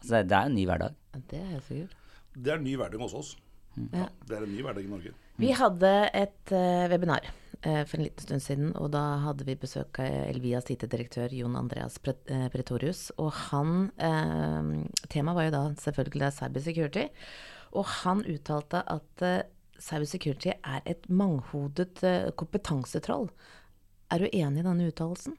Altså 0.02 0.20
det, 0.20 0.36
er 0.36 0.50
en 0.50 0.58
ny 0.58 0.66
hverdag. 0.68 0.98
Det 1.30 1.40
er 1.40 1.64
sikkert. 1.64 1.96
Det 2.38 2.52
er 2.54 2.60
en 2.60 2.66
ny 2.66 2.76
hverdag 2.78 3.02
hos 3.02 3.16
oss. 3.18 3.34
Mm. 3.74 3.90
Ja. 3.92 4.06
Det 4.26 4.36
er 4.36 4.46
en 4.46 4.54
ny 4.54 4.62
hverdag 4.66 4.86
i 4.86 4.90
Norge. 4.90 5.12
Vi 5.38 5.50
hadde 5.54 5.92
et 6.18 6.52
uh, 6.54 6.86
webinar 6.90 7.26
uh, 7.28 7.82
for 7.86 7.98
en 7.98 8.06
liten 8.06 8.26
stund 8.26 8.42
siden, 8.42 8.72
og 8.78 8.90
da 8.94 9.02
hadde 9.22 9.46
vi 9.46 9.58
besøk 9.58 10.00
av 10.02 10.16
Elvias 10.32 10.70
IT-direktør 10.74 11.34
Jon 11.34 11.58
Andreas 11.58 11.98
eh, 12.06 12.48
Pretorius. 12.54 13.08
Og 13.18 13.30
han 13.50 13.90
Temaet 15.10 15.38
var 15.38 15.48
jo 15.48 15.54
da 15.54 15.62
selvfølgelig 15.82 16.32
cybersecurity. 16.40 17.06
Og 17.78 17.86
han 18.02 18.24
uttalte 18.26 18.82
at 18.82 19.26
cybersecurity 19.78 20.54
er 20.56 20.80
et 20.88 21.04
manghodet 21.10 22.00
kompetansetroll. 22.38 23.28
Er 24.10 24.24
du 24.24 24.30
enig 24.32 24.62
i 24.62 24.66
denne 24.66 24.88
uttalelsen? 24.88 25.36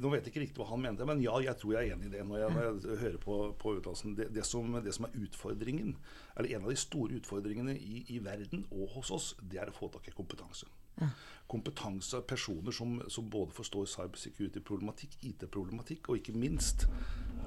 Nå 0.00 0.10
vet 0.12 0.26
jeg 0.26 0.32
ikke 0.32 0.42
riktig 0.42 0.60
hva 0.60 0.68
han 0.70 0.82
mente, 0.84 1.06
men 1.08 1.22
ja, 1.22 1.34
jeg 1.44 1.58
tror 1.60 1.74
jeg 1.74 1.90
er 1.90 1.96
enig 1.96 2.08
i 2.08 2.12
det. 2.14 2.22
når 2.28 2.40
jeg, 2.42 2.54
når 2.54 2.64
jeg 2.90 3.00
hører 3.02 3.18
på, 3.22 3.36
på 3.60 3.74
uttalelsen. 3.78 4.14
Det, 4.18 4.28
det, 4.34 4.44
som, 4.46 4.76
det, 4.84 4.94
som, 4.94 5.08
er 5.08 5.26
utfordringen, 5.26 5.96
eller 6.36 6.56
en 6.56 6.66
av 6.66 6.72
de 6.74 6.78
store 6.80 7.18
utfordringene 7.20 7.76
i, 7.78 8.04
i, 8.14 8.20
verden 8.24 8.66
og 8.70 8.94
hos 8.96 9.12
oss, 9.14 9.32
det 9.42 9.60
er 9.62 9.72
å 9.72 9.76
få 9.76 9.90
tak 9.94 10.08
i 10.10 10.16
kompetanse. 10.16 10.70
Ja. 11.00 11.10
Kompetanse 11.50 12.20
av 12.20 12.28
personer 12.30 12.74
som, 12.74 12.96
som 13.10 13.28
både 13.30 13.56
forstår 13.56 13.90
cybersecurity-problematikk, 13.96 15.18
IT-problematikk, 15.26 16.08
og 16.08 16.22
ikke 16.22 16.36
minst 16.38 16.86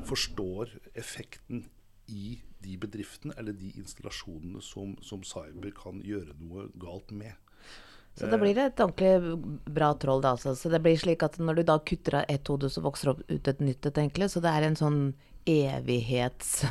forstår 0.07 0.75
effekten 0.95 1.65
i 2.07 2.37
de 2.63 2.77
bedriftene 2.79 3.35
eller 3.37 3.55
de 3.57 3.73
installasjonene 3.77 4.61
som, 4.63 4.95
som 5.03 5.23
cyber 5.27 5.73
kan 5.75 5.99
gjøre 6.05 6.37
noe 6.39 6.67
galt 6.79 7.11
med. 7.15 7.35
Så 8.17 8.27
da 8.31 8.37
blir 8.41 8.55
det 8.57 8.63
et 8.71 8.81
ordentlig 8.81 9.69
bra 9.69 9.91
troll, 10.01 10.23
da. 10.25 10.33
Altså. 10.33 10.55
Så 10.57 10.71
det 10.73 10.81
blir 10.81 10.97
slik 10.97 11.21
at 11.25 11.37
når 11.37 11.59
du 11.59 11.63
da 11.69 11.77
kutter 11.85 12.21
av 12.21 12.31
ett 12.33 12.49
hode, 12.49 12.69
så 12.73 12.81
vokser 12.81 13.13
det 13.13 13.37
ut 13.37 13.49
et 13.51 13.59
nytt 13.61 13.85
et, 13.85 13.99
egentlig. 14.01 14.31
Så 14.33 14.41
det 14.41 14.53
er 14.53 14.65
en 14.65 14.77
sånn 14.79 15.01
evighets... 15.47 16.65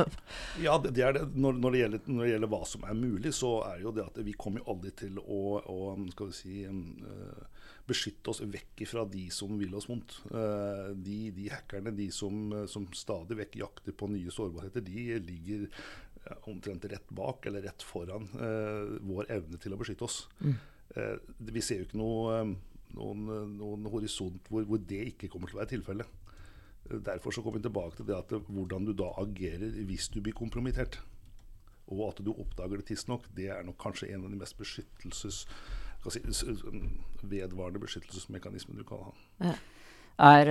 ja, 0.64 0.78
det, 0.78 0.94
det 0.96 1.02
er 1.04 1.16
det. 1.16 1.24
Når, 1.34 1.58
når, 1.58 1.74
det 1.74 1.80
gjelder, 1.82 2.04
når, 2.06 2.22
det 2.22 2.30
gjelder, 2.30 2.52
hva 2.54 2.60
som 2.70 2.86
er 2.88 2.96
mulig, 2.98 3.34
så 3.36 3.50
er 3.66 3.82
jo 3.82 3.92
det 3.96 4.06
at 4.06 4.20
vi 4.24 4.36
kommer 4.38 4.62
jo 4.62 4.70
aldri 4.74 4.94
til 5.02 5.18
å, 5.20 5.40
å 5.60 5.78
skal 6.14 6.30
vi 6.30 6.38
si, 6.38 6.62
uh, 6.64 7.66
beskytte 7.90 8.32
oss 8.32 8.40
vekk 8.54 8.86
fra 8.88 9.04
de 9.10 9.26
som 9.34 9.58
vil 9.60 9.74
oss 9.76 9.90
vondt. 9.90 10.20
Uh, 10.30 10.94
de, 10.94 11.18
de, 11.36 11.50
hackerne, 11.52 11.92
de 11.98 12.08
som, 12.14 12.62
som, 12.70 12.86
stadig 12.96 13.42
vekk 13.42 13.58
jakter 13.60 13.98
på 13.98 14.08
nye 14.14 14.32
sårbarheter, 14.32 14.84
de 14.86 15.18
ligger 15.26 15.66
omtrent 16.48 16.86
rett 16.88 17.10
bak 17.12 17.44
eller 17.50 17.66
rett 17.66 17.82
foran 17.84 18.30
vår 19.04 19.26
evne 19.28 19.58
til 19.60 19.74
å 19.74 19.76
beskytte 19.76 20.06
oss. 20.06 20.22
Mm. 20.40 20.54
Eh, 20.92 21.16
vi 21.50 21.62
ser 21.64 21.82
jo 21.82 21.88
ikke 21.88 21.98
noe, 21.98 22.36
eh, 22.38 22.52
noen, 22.94 23.24
noen, 23.58 23.88
horisont 23.90 24.50
hvor, 24.50 24.66
hvor, 24.68 24.78
det 24.78 25.00
ikke 25.10 25.30
kommer 25.32 25.50
til 25.50 25.58
å 25.58 25.62
være 25.62 25.72
tilfellet. 25.74 26.30
Eh, 26.90 27.00
derfor 27.08 27.34
så 27.34 27.42
kommer 27.42 27.58
vi 27.58 27.66
tilbake 27.66 27.98
til 27.98 28.08
det 28.10 28.18
at 28.18 28.34
hvordan 28.46 28.86
du 28.86 28.94
da 28.96 29.10
agerer 29.22 29.74
hvis 29.88 30.10
du 30.14 30.20
blir 30.22 30.36
kompromittert. 30.36 31.00
Og 31.92 32.06
at 32.08 32.22
du 32.24 32.32
oppdager 32.32 32.80
det 32.80 32.88
tidsnok, 32.92 33.26
det 33.36 33.50
er 33.52 33.64
nok 33.66 33.80
kanskje 33.80 34.12
en 34.14 34.24
av 34.24 34.32
de 34.32 34.40
mest 34.40 34.56
beskyttelses 34.56 35.44
si, 36.08 36.20
vedvarende 37.24 37.82
beskyttelsesmekanismene 37.82 38.80
du 38.80 38.88
kan 38.88 39.02
ha. 39.04 39.14
Ja. 39.50 39.54
Er, 40.24 40.46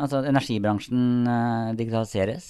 altså, 0.00 0.22
energibransjen 0.24 1.26
digitaliseres, 1.76 2.46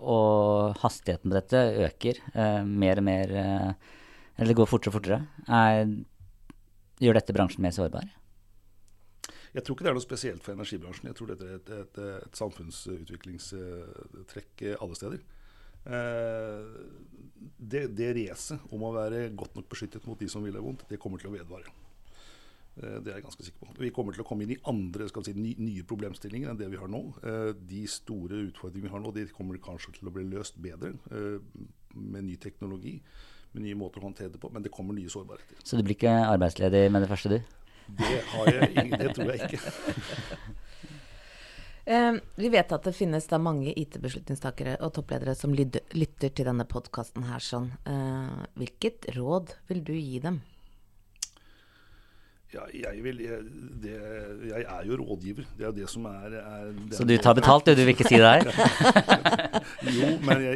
og 0.00 0.78
hastigheten 0.80 1.28
på 1.28 1.36
dette 1.36 1.60
øker 1.84 2.22
mer 2.64 3.02
og 3.02 3.04
mer 3.04 3.34
Eller 3.36 4.48
det 4.48 4.56
går 4.56 4.70
fortere 4.70 4.90
og 4.94 4.96
fortere. 4.96 5.20
Er 5.44 5.92
Gjør 6.98 7.14
dette 7.20 7.36
bransjen 7.36 7.62
mer 7.64 7.74
sårbar? 7.74 8.06
Jeg 9.54 9.62
tror 9.64 9.74
ikke 9.74 9.84
det 9.86 9.92
er 9.92 9.96
noe 9.96 10.04
spesielt 10.04 10.42
for 10.44 10.52
energibransjen. 10.54 11.08
Jeg 11.08 11.16
tror 11.18 11.28
dette 11.32 11.46
er 11.46 11.54
et, 11.56 11.68
et, 11.72 11.96
et 12.28 12.36
samfunnsutviklingstrekk 12.36 14.54
alle 14.76 14.96
steder. 14.98 15.20
Eh, 15.88 16.64
det, 17.56 17.86
det 17.96 18.10
racet 18.16 18.72
om 18.74 18.84
å 18.84 18.94
være 18.96 19.28
godt 19.38 19.56
nok 19.56 19.68
beskyttet 19.70 20.06
mot 20.08 20.20
de 20.20 20.28
som 20.30 20.44
vil 20.44 20.54
deg 20.54 20.64
vondt, 20.64 20.84
det 20.90 21.00
kommer 21.00 21.20
til 21.20 21.30
å 21.30 21.36
vedvare. 21.36 21.72
Eh, 22.76 22.98
det 23.00 23.12
er 23.12 23.18
jeg 23.18 23.26
ganske 23.28 23.46
sikker 23.46 23.62
på. 23.62 23.78
Vi 23.80 23.92
kommer 23.94 24.16
til 24.16 24.24
å 24.24 24.28
komme 24.28 24.44
inn 24.44 24.56
i 24.56 24.60
andre 24.68 25.08
si, 25.08 25.34
nye 25.38 25.86
problemstillinger 25.88 26.52
enn 26.52 26.60
det 26.60 26.70
vi 26.72 26.80
har 26.80 26.92
nå. 26.92 27.02
Eh, 27.22 27.50
de 27.72 27.82
store 27.90 28.44
utfordringene 28.50 28.90
vi 28.90 28.94
har 28.96 29.04
nå, 29.04 29.14
de 29.16 29.28
kommer 29.32 29.60
kanskje 29.64 29.96
til 29.98 30.10
å 30.10 30.14
bli 30.14 30.28
løst 30.28 30.60
bedre 30.62 30.94
med 31.98 32.26
ny 32.26 32.36
teknologi 32.36 32.98
med 33.52 33.64
nye 33.64 33.78
måter 33.78 34.02
å 34.02 34.08
håndtere 34.08 34.32
det 34.32 34.40
på. 34.42 34.50
Men 34.52 34.64
det 34.64 34.72
kommer 34.74 34.96
nye 34.96 35.10
sårbarheter. 35.12 35.60
Så 35.64 35.78
du 35.78 35.84
blir 35.84 35.96
ikke 35.96 36.14
arbeidsledig 36.28 36.86
med 36.92 37.04
det 37.04 37.10
første, 37.10 37.36
du? 37.36 37.54
Det, 37.98 38.08
jeg, 38.12 38.90
det 38.92 39.14
tror 39.16 39.32
jeg 39.32 39.48
ikke. 39.48 39.60
eh, 41.96 42.20
vi 42.36 42.52
vet 42.52 42.76
at 42.76 42.90
det 42.90 42.94
finnes 42.96 43.30
da 43.30 43.40
mange 43.40 43.72
IT-beslutningstakere 43.72 44.76
og 44.84 44.92
toppledere 44.98 45.36
som 45.38 45.56
lytter, 45.56 45.86
lytter 45.96 46.34
til 46.34 46.50
denne 46.50 46.68
podkasten 46.68 47.24
her. 47.30 47.44
Sånn. 47.44 47.72
Eh, 47.88 48.46
hvilket 48.60 49.10
råd 49.16 49.56
vil 49.72 49.84
du 49.86 49.94
gi 49.96 50.20
dem? 50.24 50.42
Ja, 52.54 52.62
jeg, 52.72 53.02
vil, 53.04 53.18
jeg, 53.20 53.42
det, 53.82 53.90
jeg, 54.48 54.62
er 54.64 54.84
jo 54.88 54.96
rådgiver. 54.96 55.44
Det 55.58 55.66
er 55.66 55.72
det 55.76 55.88
som 55.92 56.06
er, 56.08 56.38
er 56.40 56.70
Så 56.96 57.04
du 57.04 57.12
tar 57.20 57.34
betalt, 57.36 57.66
du? 57.66 57.74
Du 57.76 57.82
vil 57.84 57.92
ikke 57.92 58.08
si 58.08 58.16
det 58.16 58.24
her? 58.24 58.48
jo, 59.98 60.14
men 60.24 60.46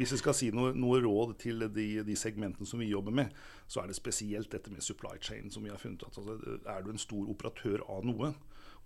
hvis 0.00 0.14
jeg 0.14 0.22
skal 0.22 0.36
si 0.38 0.48
noe, 0.56 0.72
noe 0.72 1.02
råd 1.04 1.34
til 1.42 1.66
de, 1.74 1.86
de, 2.06 2.16
segmentene 2.16 2.68
som 2.68 2.80
vi 2.80 2.88
jobber 2.88 3.12
med, 3.12 3.36
så 3.68 3.82
er 3.82 3.92
det 3.92 3.98
spesielt 3.98 4.48
dette 4.52 4.72
med 4.72 4.80
supply 4.80 5.20
chain 5.20 5.52
som 5.52 5.66
vi 5.66 5.74
har 5.74 5.80
funnet. 5.82 6.08
Altså, 6.08 6.38
er 6.64 6.80
du 6.86 6.88
en 6.94 7.04
stor 7.04 7.28
operatør 7.28 7.84
av 7.84 8.08
noe, 8.08 8.32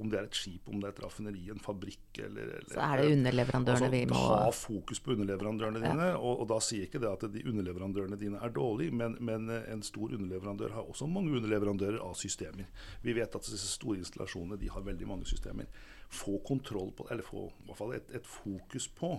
om 0.01 0.11
det 0.11 0.19
er 0.21 0.27
et 0.29 0.37
skip, 0.39 0.69
om 0.71 0.81
det 0.81 0.89
er 0.89 0.95
et 0.95 1.03
raffineri, 1.05 1.43
en 1.53 1.61
fabrikk 1.63 2.21
eller, 2.25 2.55
eller 2.59 2.73
Så 2.73 2.81
er 2.85 3.03
det 3.03 3.09
underleverandørene 3.17 3.89
altså, 3.89 3.91
vi 3.93 4.03
må 4.11 4.23
Ha 4.31 4.53
fokus 4.57 5.03
på 5.05 5.15
underleverandørene 5.15 5.83
ja. 5.83 5.93
dine. 5.93 6.09
Og, 6.17 6.33
og, 6.43 6.47
da 6.53 6.59
sier 6.65 6.87
ikke 6.89 7.03
det 7.03 7.11
at 7.11 7.27
de 7.35 7.45
underleverandørene 7.51 8.19
dine 8.21 8.41
er 8.41 8.55
dårlige, 8.57 8.95
men, 8.97 9.19
men, 9.21 9.51
en 9.61 9.85
stor 9.87 10.15
underleverandør 10.17 10.75
har 10.79 10.89
også 10.89 11.09
mange 11.11 11.35
underleverandører 11.37 12.01
av 12.05 12.17
systemer. 12.19 12.71
Vi 13.05 13.15
vet 13.17 13.37
at 13.37 13.51
disse 13.51 13.75
store 13.75 14.01
installasjonene 14.01 14.59
de 14.61 14.73
har 14.73 14.87
veldig 14.87 15.11
mange 15.11 15.29
systemer. 15.29 15.69
Få 16.09 16.41
kontroll 16.47 16.95
på, 16.97 17.07
eller 17.11 17.27
få 17.27 17.47
i 17.51 17.69
hvert 17.69 17.81
fall 17.83 17.95
et, 17.99 18.11
et 18.17 18.27
fokus 18.27 18.89
på 18.89 19.15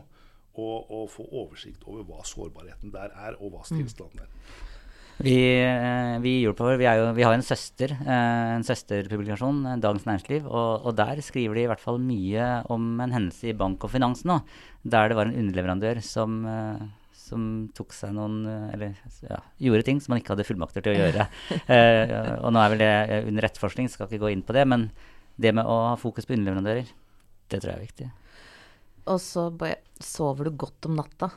å 0.51 1.05
få 1.07 1.23
oversikt 1.29 1.85
over 1.87 2.03
hva 2.09 2.25
sårbarheten 2.27 2.91
der 2.91 3.13
er, 3.15 3.37
og 3.39 3.53
hva 3.53 3.63
mm. 3.63 3.77
tilstanden 3.77 4.25
er. 4.25 4.33
Vi, 5.21 5.37
eh, 5.61 6.19
vi 6.21 6.31
Europower 6.41 6.79
vi, 6.81 6.87
jo, 6.87 7.09
vi 7.13 7.25
har 7.25 7.35
en 7.35 7.43
søster, 7.45 7.91
eh, 7.93 8.53
en 8.55 8.65
søsterpublikasjon, 8.65 9.59
eh, 9.69 9.77
Dagens 9.81 10.07
Næringsliv, 10.07 10.47
og, 10.47 10.85
og, 10.85 10.95
der 10.97 11.21
skriver 11.21 11.57
de 11.57 11.65
i 11.65 11.69
hvert 11.69 11.83
fall 11.83 11.99
mye 12.01 12.47
om 12.73 12.95
en 13.03 13.13
hendelse 13.13 13.51
i 13.51 13.57
bank 13.57 13.83
og 13.85 13.91
finans 13.93 14.23
nå, 14.25 14.39
der 14.81 15.11
det 15.11 15.17
var 15.19 15.29
en 15.29 15.37
underleverandør 15.37 16.01
som, 16.01 16.39
som 17.13 17.43
tok 17.77 17.93
seg 17.93 18.15
noen 18.15 18.39
Eller 18.73 18.95
ja, 19.27 19.37
gjorde 19.61 19.85
ting 19.85 19.99
som 20.01 20.15
man 20.15 20.23
ikke 20.23 20.33
hadde 20.33 20.45
fullmakter 20.47 20.85
til 20.85 20.95
å 20.95 21.03
gjøre. 21.03 21.27
og 22.41 22.55
nå 22.55 22.63
er 22.63 22.73
vel 22.73 22.81
det 22.81 23.19
under 23.29 23.45
etterforskning, 23.45 23.91
skal 23.93 24.09
ikke 24.09 24.23
gå 24.23 24.31
inn 24.33 24.41
på 24.47 24.55
det, 24.57 24.65
men 24.65 24.87
det 25.37 25.53
med 25.53 25.69
å 25.69 25.77
ha 25.91 25.93
fokus 26.01 26.25
på 26.25 26.33
underleverandører, 26.33 26.89
det 27.51 27.61
tror 27.61 27.75
jeg 27.75 27.77
er 27.77 27.85
viktig. 27.85 28.09
Og 29.11 29.21
så 29.21 29.45
sover 30.01 30.49
du 30.49 30.57
godt 30.65 30.89
om 30.89 30.97
natta? 30.97 31.29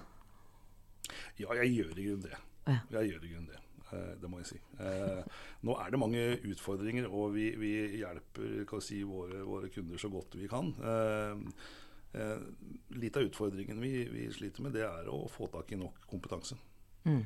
Ja, 1.37 1.53
jeg 1.61 1.75
gjør 1.75 2.01
i 2.01 2.09
grunnen 2.09 2.25
det. 2.31 2.41
Jeg 2.65 3.13
gjør 3.13 3.21
i 3.21 3.29
grunnen 3.29 3.53
det. 3.53 3.64
Eh, 3.95 4.15
det 4.21 4.31
må 4.31 4.41
jeg 4.41 4.51
si. 4.53 4.59
Eh, 4.83 5.23
nå 5.67 5.77
er 5.81 5.93
det 5.93 6.01
mange 6.01 6.25
utfordringer, 6.51 7.09
og 7.11 7.35
vi, 7.37 7.49
vi 7.61 7.73
hjelper 8.01 8.81
si, 8.83 9.03
våre, 9.07 9.43
våre, 9.47 9.71
kunder 9.75 10.01
så 10.01 10.11
godt 10.13 10.37
vi 10.41 10.51
kan. 10.51 10.73
Eh, 10.85 12.43
litt 12.95 13.17
av 13.19 13.27
utfordringen 13.27 13.81
vi, 13.83 14.05
vi, 14.11 14.29
sliter 14.35 14.63
med, 14.63 14.77
det 14.77 14.85
er 14.87 15.09
å 15.11 15.25
få 15.31 15.49
tak 15.51 15.73
i 15.75 15.81
nok 15.81 16.05
kompetanse. 16.11 16.59
Mm. 17.05 17.25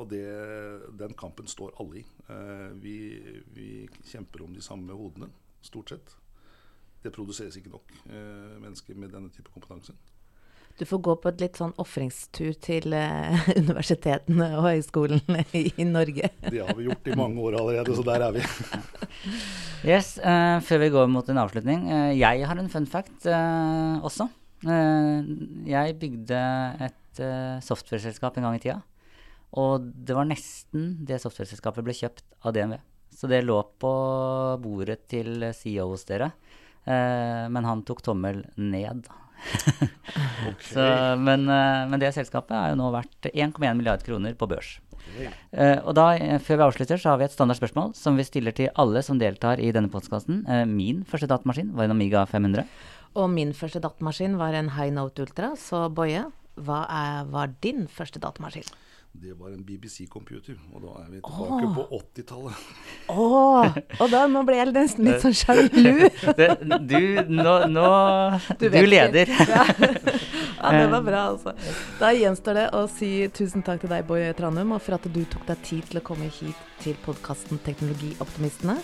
Og 0.00 0.06
det, 0.08 0.22
den 0.96 1.12
kampen 1.18 1.50
står 1.50 1.74
alle 1.82 1.98
i. 1.98 2.04
Vi, 2.80 2.94
vi, 3.52 3.66
kjemper 4.06 4.46
om 4.46 4.54
de 4.54 4.62
samme 4.64 4.94
hodene, 4.96 5.28
stort 5.66 5.92
sett. 5.92 6.14
Det 7.02 7.12
produseres 7.12 7.58
ikke 7.58 7.74
nok 7.74 7.90
mennesker 8.06 8.96
med 8.96 9.12
denne 9.12 9.34
type 9.34 9.52
kompetanse. 9.52 9.92
Du 10.76 10.84
får 10.84 10.98
gå 10.98 11.12
på 11.16 11.30
et 11.30 11.40
litt 11.40 11.56
sånn 11.56 11.72
ofringstur 11.80 12.52
til 12.60 12.92
eh, 12.96 13.46
universitetene 13.60 14.50
og 14.58 14.66
høyskolene 14.66 15.44
i, 15.56 15.70
i, 15.72 15.86
Norge. 15.88 16.28
Det 16.52 16.60
har 16.60 16.76
vi 16.76 16.90
gjort 16.90 17.08
i 17.08 17.16
mange 17.16 17.40
år 17.40 17.56
allerede, 17.62 17.96
så 17.96 18.04
der 18.04 18.26
er 18.26 18.34
vi. 18.36 18.42
yes, 19.94 20.16
uh, 20.20 20.60
Før 20.66 20.82
vi 20.84 20.90
går 20.92 21.08
mot 21.12 21.32
en 21.32 21.40
avslutning. 21.40 21.88
Uh, 21.88 22.12
jeg 22.12 22.44
har 22.44 22.60
en 22.60 22.68
fun 22.72 22.88
fact 22.90 23.24
uh, 23.24 24.04
også. 24.04 24.28
jeg 24.66 25.96
bygde 26.00 26.38
et 26.82 27.18
software-selskap 27.62 28.36
en 28.36 28.48
gang 28.48 28.56
i 28.56 28.62
tida. 28.64 28.80
Og 29.56 29.84
det 29.84 30.16
var 30.16 30.28
nesten 30.28 30.88
det 31.08 31.20
software-selskapet 31.22 31.84
ble 31.86 31.94
kjøpt 31.96 32.24
av 32.42 32.56
DNV. 32.56 32.80
Så 33.16 33.30
det 33.30 33.44
lå 33.44 33.60
på 33.80 33.92
bordet 34.60 35.06
til 35.08 35.46
CEO 35.56 35.92
hos 35.92 36.04
dere. 36.08 36.32
men 36.86 37.68
han 37.68 37.84
tok 37.86 38.02
tommel 38.04 38.42
ned. 38.56 39.06
okay. 40.48 40.72
Så, 40.72 40.82
men, 41.20 41.46
eh, 41.48 41.84
men, 41.90 42.00
det 42.02 42.12
selskapet 42.16 42.56
er 42.56 42.72
jo 42.72 42.80
nå 42.80 42.90
verdt 42.94 43.30
1,1 43.32 43.78
milliard 43.78 44.04
kroner 44.06 44.36
på 44.38 44.48
børs. 44.50 44.76
Okay. 45.06 45.30
Uh, 45.54 45.78
og 45.86 45.94
da, 45.96 46.06
eh, 46.18 46.40
Før 46.42 46.58
vi 46.58 46.66
avslutter, 46.66 47.00
så 47.00 47.12
har 47.12 47.20
vi 47.20 47.28
et 47.28 47.34
standardspørsmål 47.34 47.94
som 47.96 48.18
vi 48.18 48.26
stiller 48.26 48.56
til 48.56 48.72
alle 48.74 49.02
som 49.06 49.20
deltar 49.20 49.62
i 49.62 49.70
denne 49.72 49.90
podkasten. 49.92 50.42
Uh, 50.48 50.64
min 50.68 51.04
første 51.08 51.28
datamaskin 51.30 51.72
var 51.76 51.86
en 51.86 51.94
Amiga 51.94 52.24
500. 52.28 52.66
Og 53.16 53.30
min 53.32 53.54
første 53.56 53.80
datamaskin 53.80 54.36
var 54.40 54.56
en 54.58 54.74
High 54.76 54.92
Note 54.92 55.24
Ultra. 55.24 55.54
Så 55.56 55.86
Boje, 55.94 56.26
hva 56.60 56.82
er, 56.90 57.30
var 57.32 57.54
din 57.64 57.86
første 57.88 58.20
datamaskin? 58.20 58.66
Det 59.22 59.32
var 59.32 59.48
en 59.48 59.62
BBC-computer, 59.64 60.56
og 60.74 60.82
da 60.82 60.90
er 61.00 61.06
vi 61.10 61.20
tilbake 61.24 61.66
oh. 61.66 61.74
på 61.76 61.98
80-tallet. 61.98 62.64
Oh, 63.08 63.76
og 64.02 64.10
da 64.12 64.24
nå 64.28 64.42
ble 64.44 64.58
jeg 64.58 64.74
nesten 64.76 65.06
litt 65.08 65.22
sånn 65.24 65.36
sjalu. 65.36 66.10
du, 66.90 66.98
nå, 67.30 67.54
nå 67.72 67.86
Du, 68.60 68.66
du 68.74 68.82
leder. 68.84 69.30
ja. 69.30 69.62
ja, 69.72 70.72
det 70.76 70.90
var 70.92 71.06
bra, 71.06 71.22
altså. 71.30 71.54
Da 72.00 72.10
gjenstår 72.12 72.60
det 72.60 72.66
å 72.76 72.82
si 72.92 73.10
tusen 73.32 73.64
takk 73.64 73.86
til 73.86 73.94
deg, 73.94 74.04
Boje 74.08 74.34
Tranum, 74.36 74.74
og 74.76 74.84
for 74.84 74.98
at 74.98 75.08
du 75.08 75.22
tok 75.32 75.46
deg 75.48 75.62
tid 75.64 75.86
til 75.88 76.02
å 76.02 76.04
komme 76.04 76.28
hit 76.28 76.66
til 76.84 76.98
podkasten 77.06 77.62
Teknologioptimistene. 77.64 78.76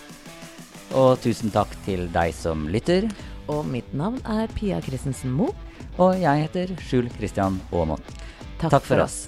Og 0.97 1.13
tusen 1.21 1.53
takk 1.53 1.77
til 1.85 2.07
deg 2.15 2.33
som 2.37 2.65
lytter. 2.73 3.05
Og 3.53 3.67
mitt 3.69 3.93
navn 3.93 4.17
er 4.29 4.49
Pia 4.57 4.81
Christensen 4.81 5.35
Moe. 5.35 5.53
Og 6.01 6.17
jeg 6.17 6.47
heter 6.47 6.73
Skjul 6.81 7.11
Christian 7.19 7.61
Aamodt. 7.69 8.15
Takk, 8.57 8.79
takk, 8.79 8.89
for 8.89 9.05
oss. 9.05 9.27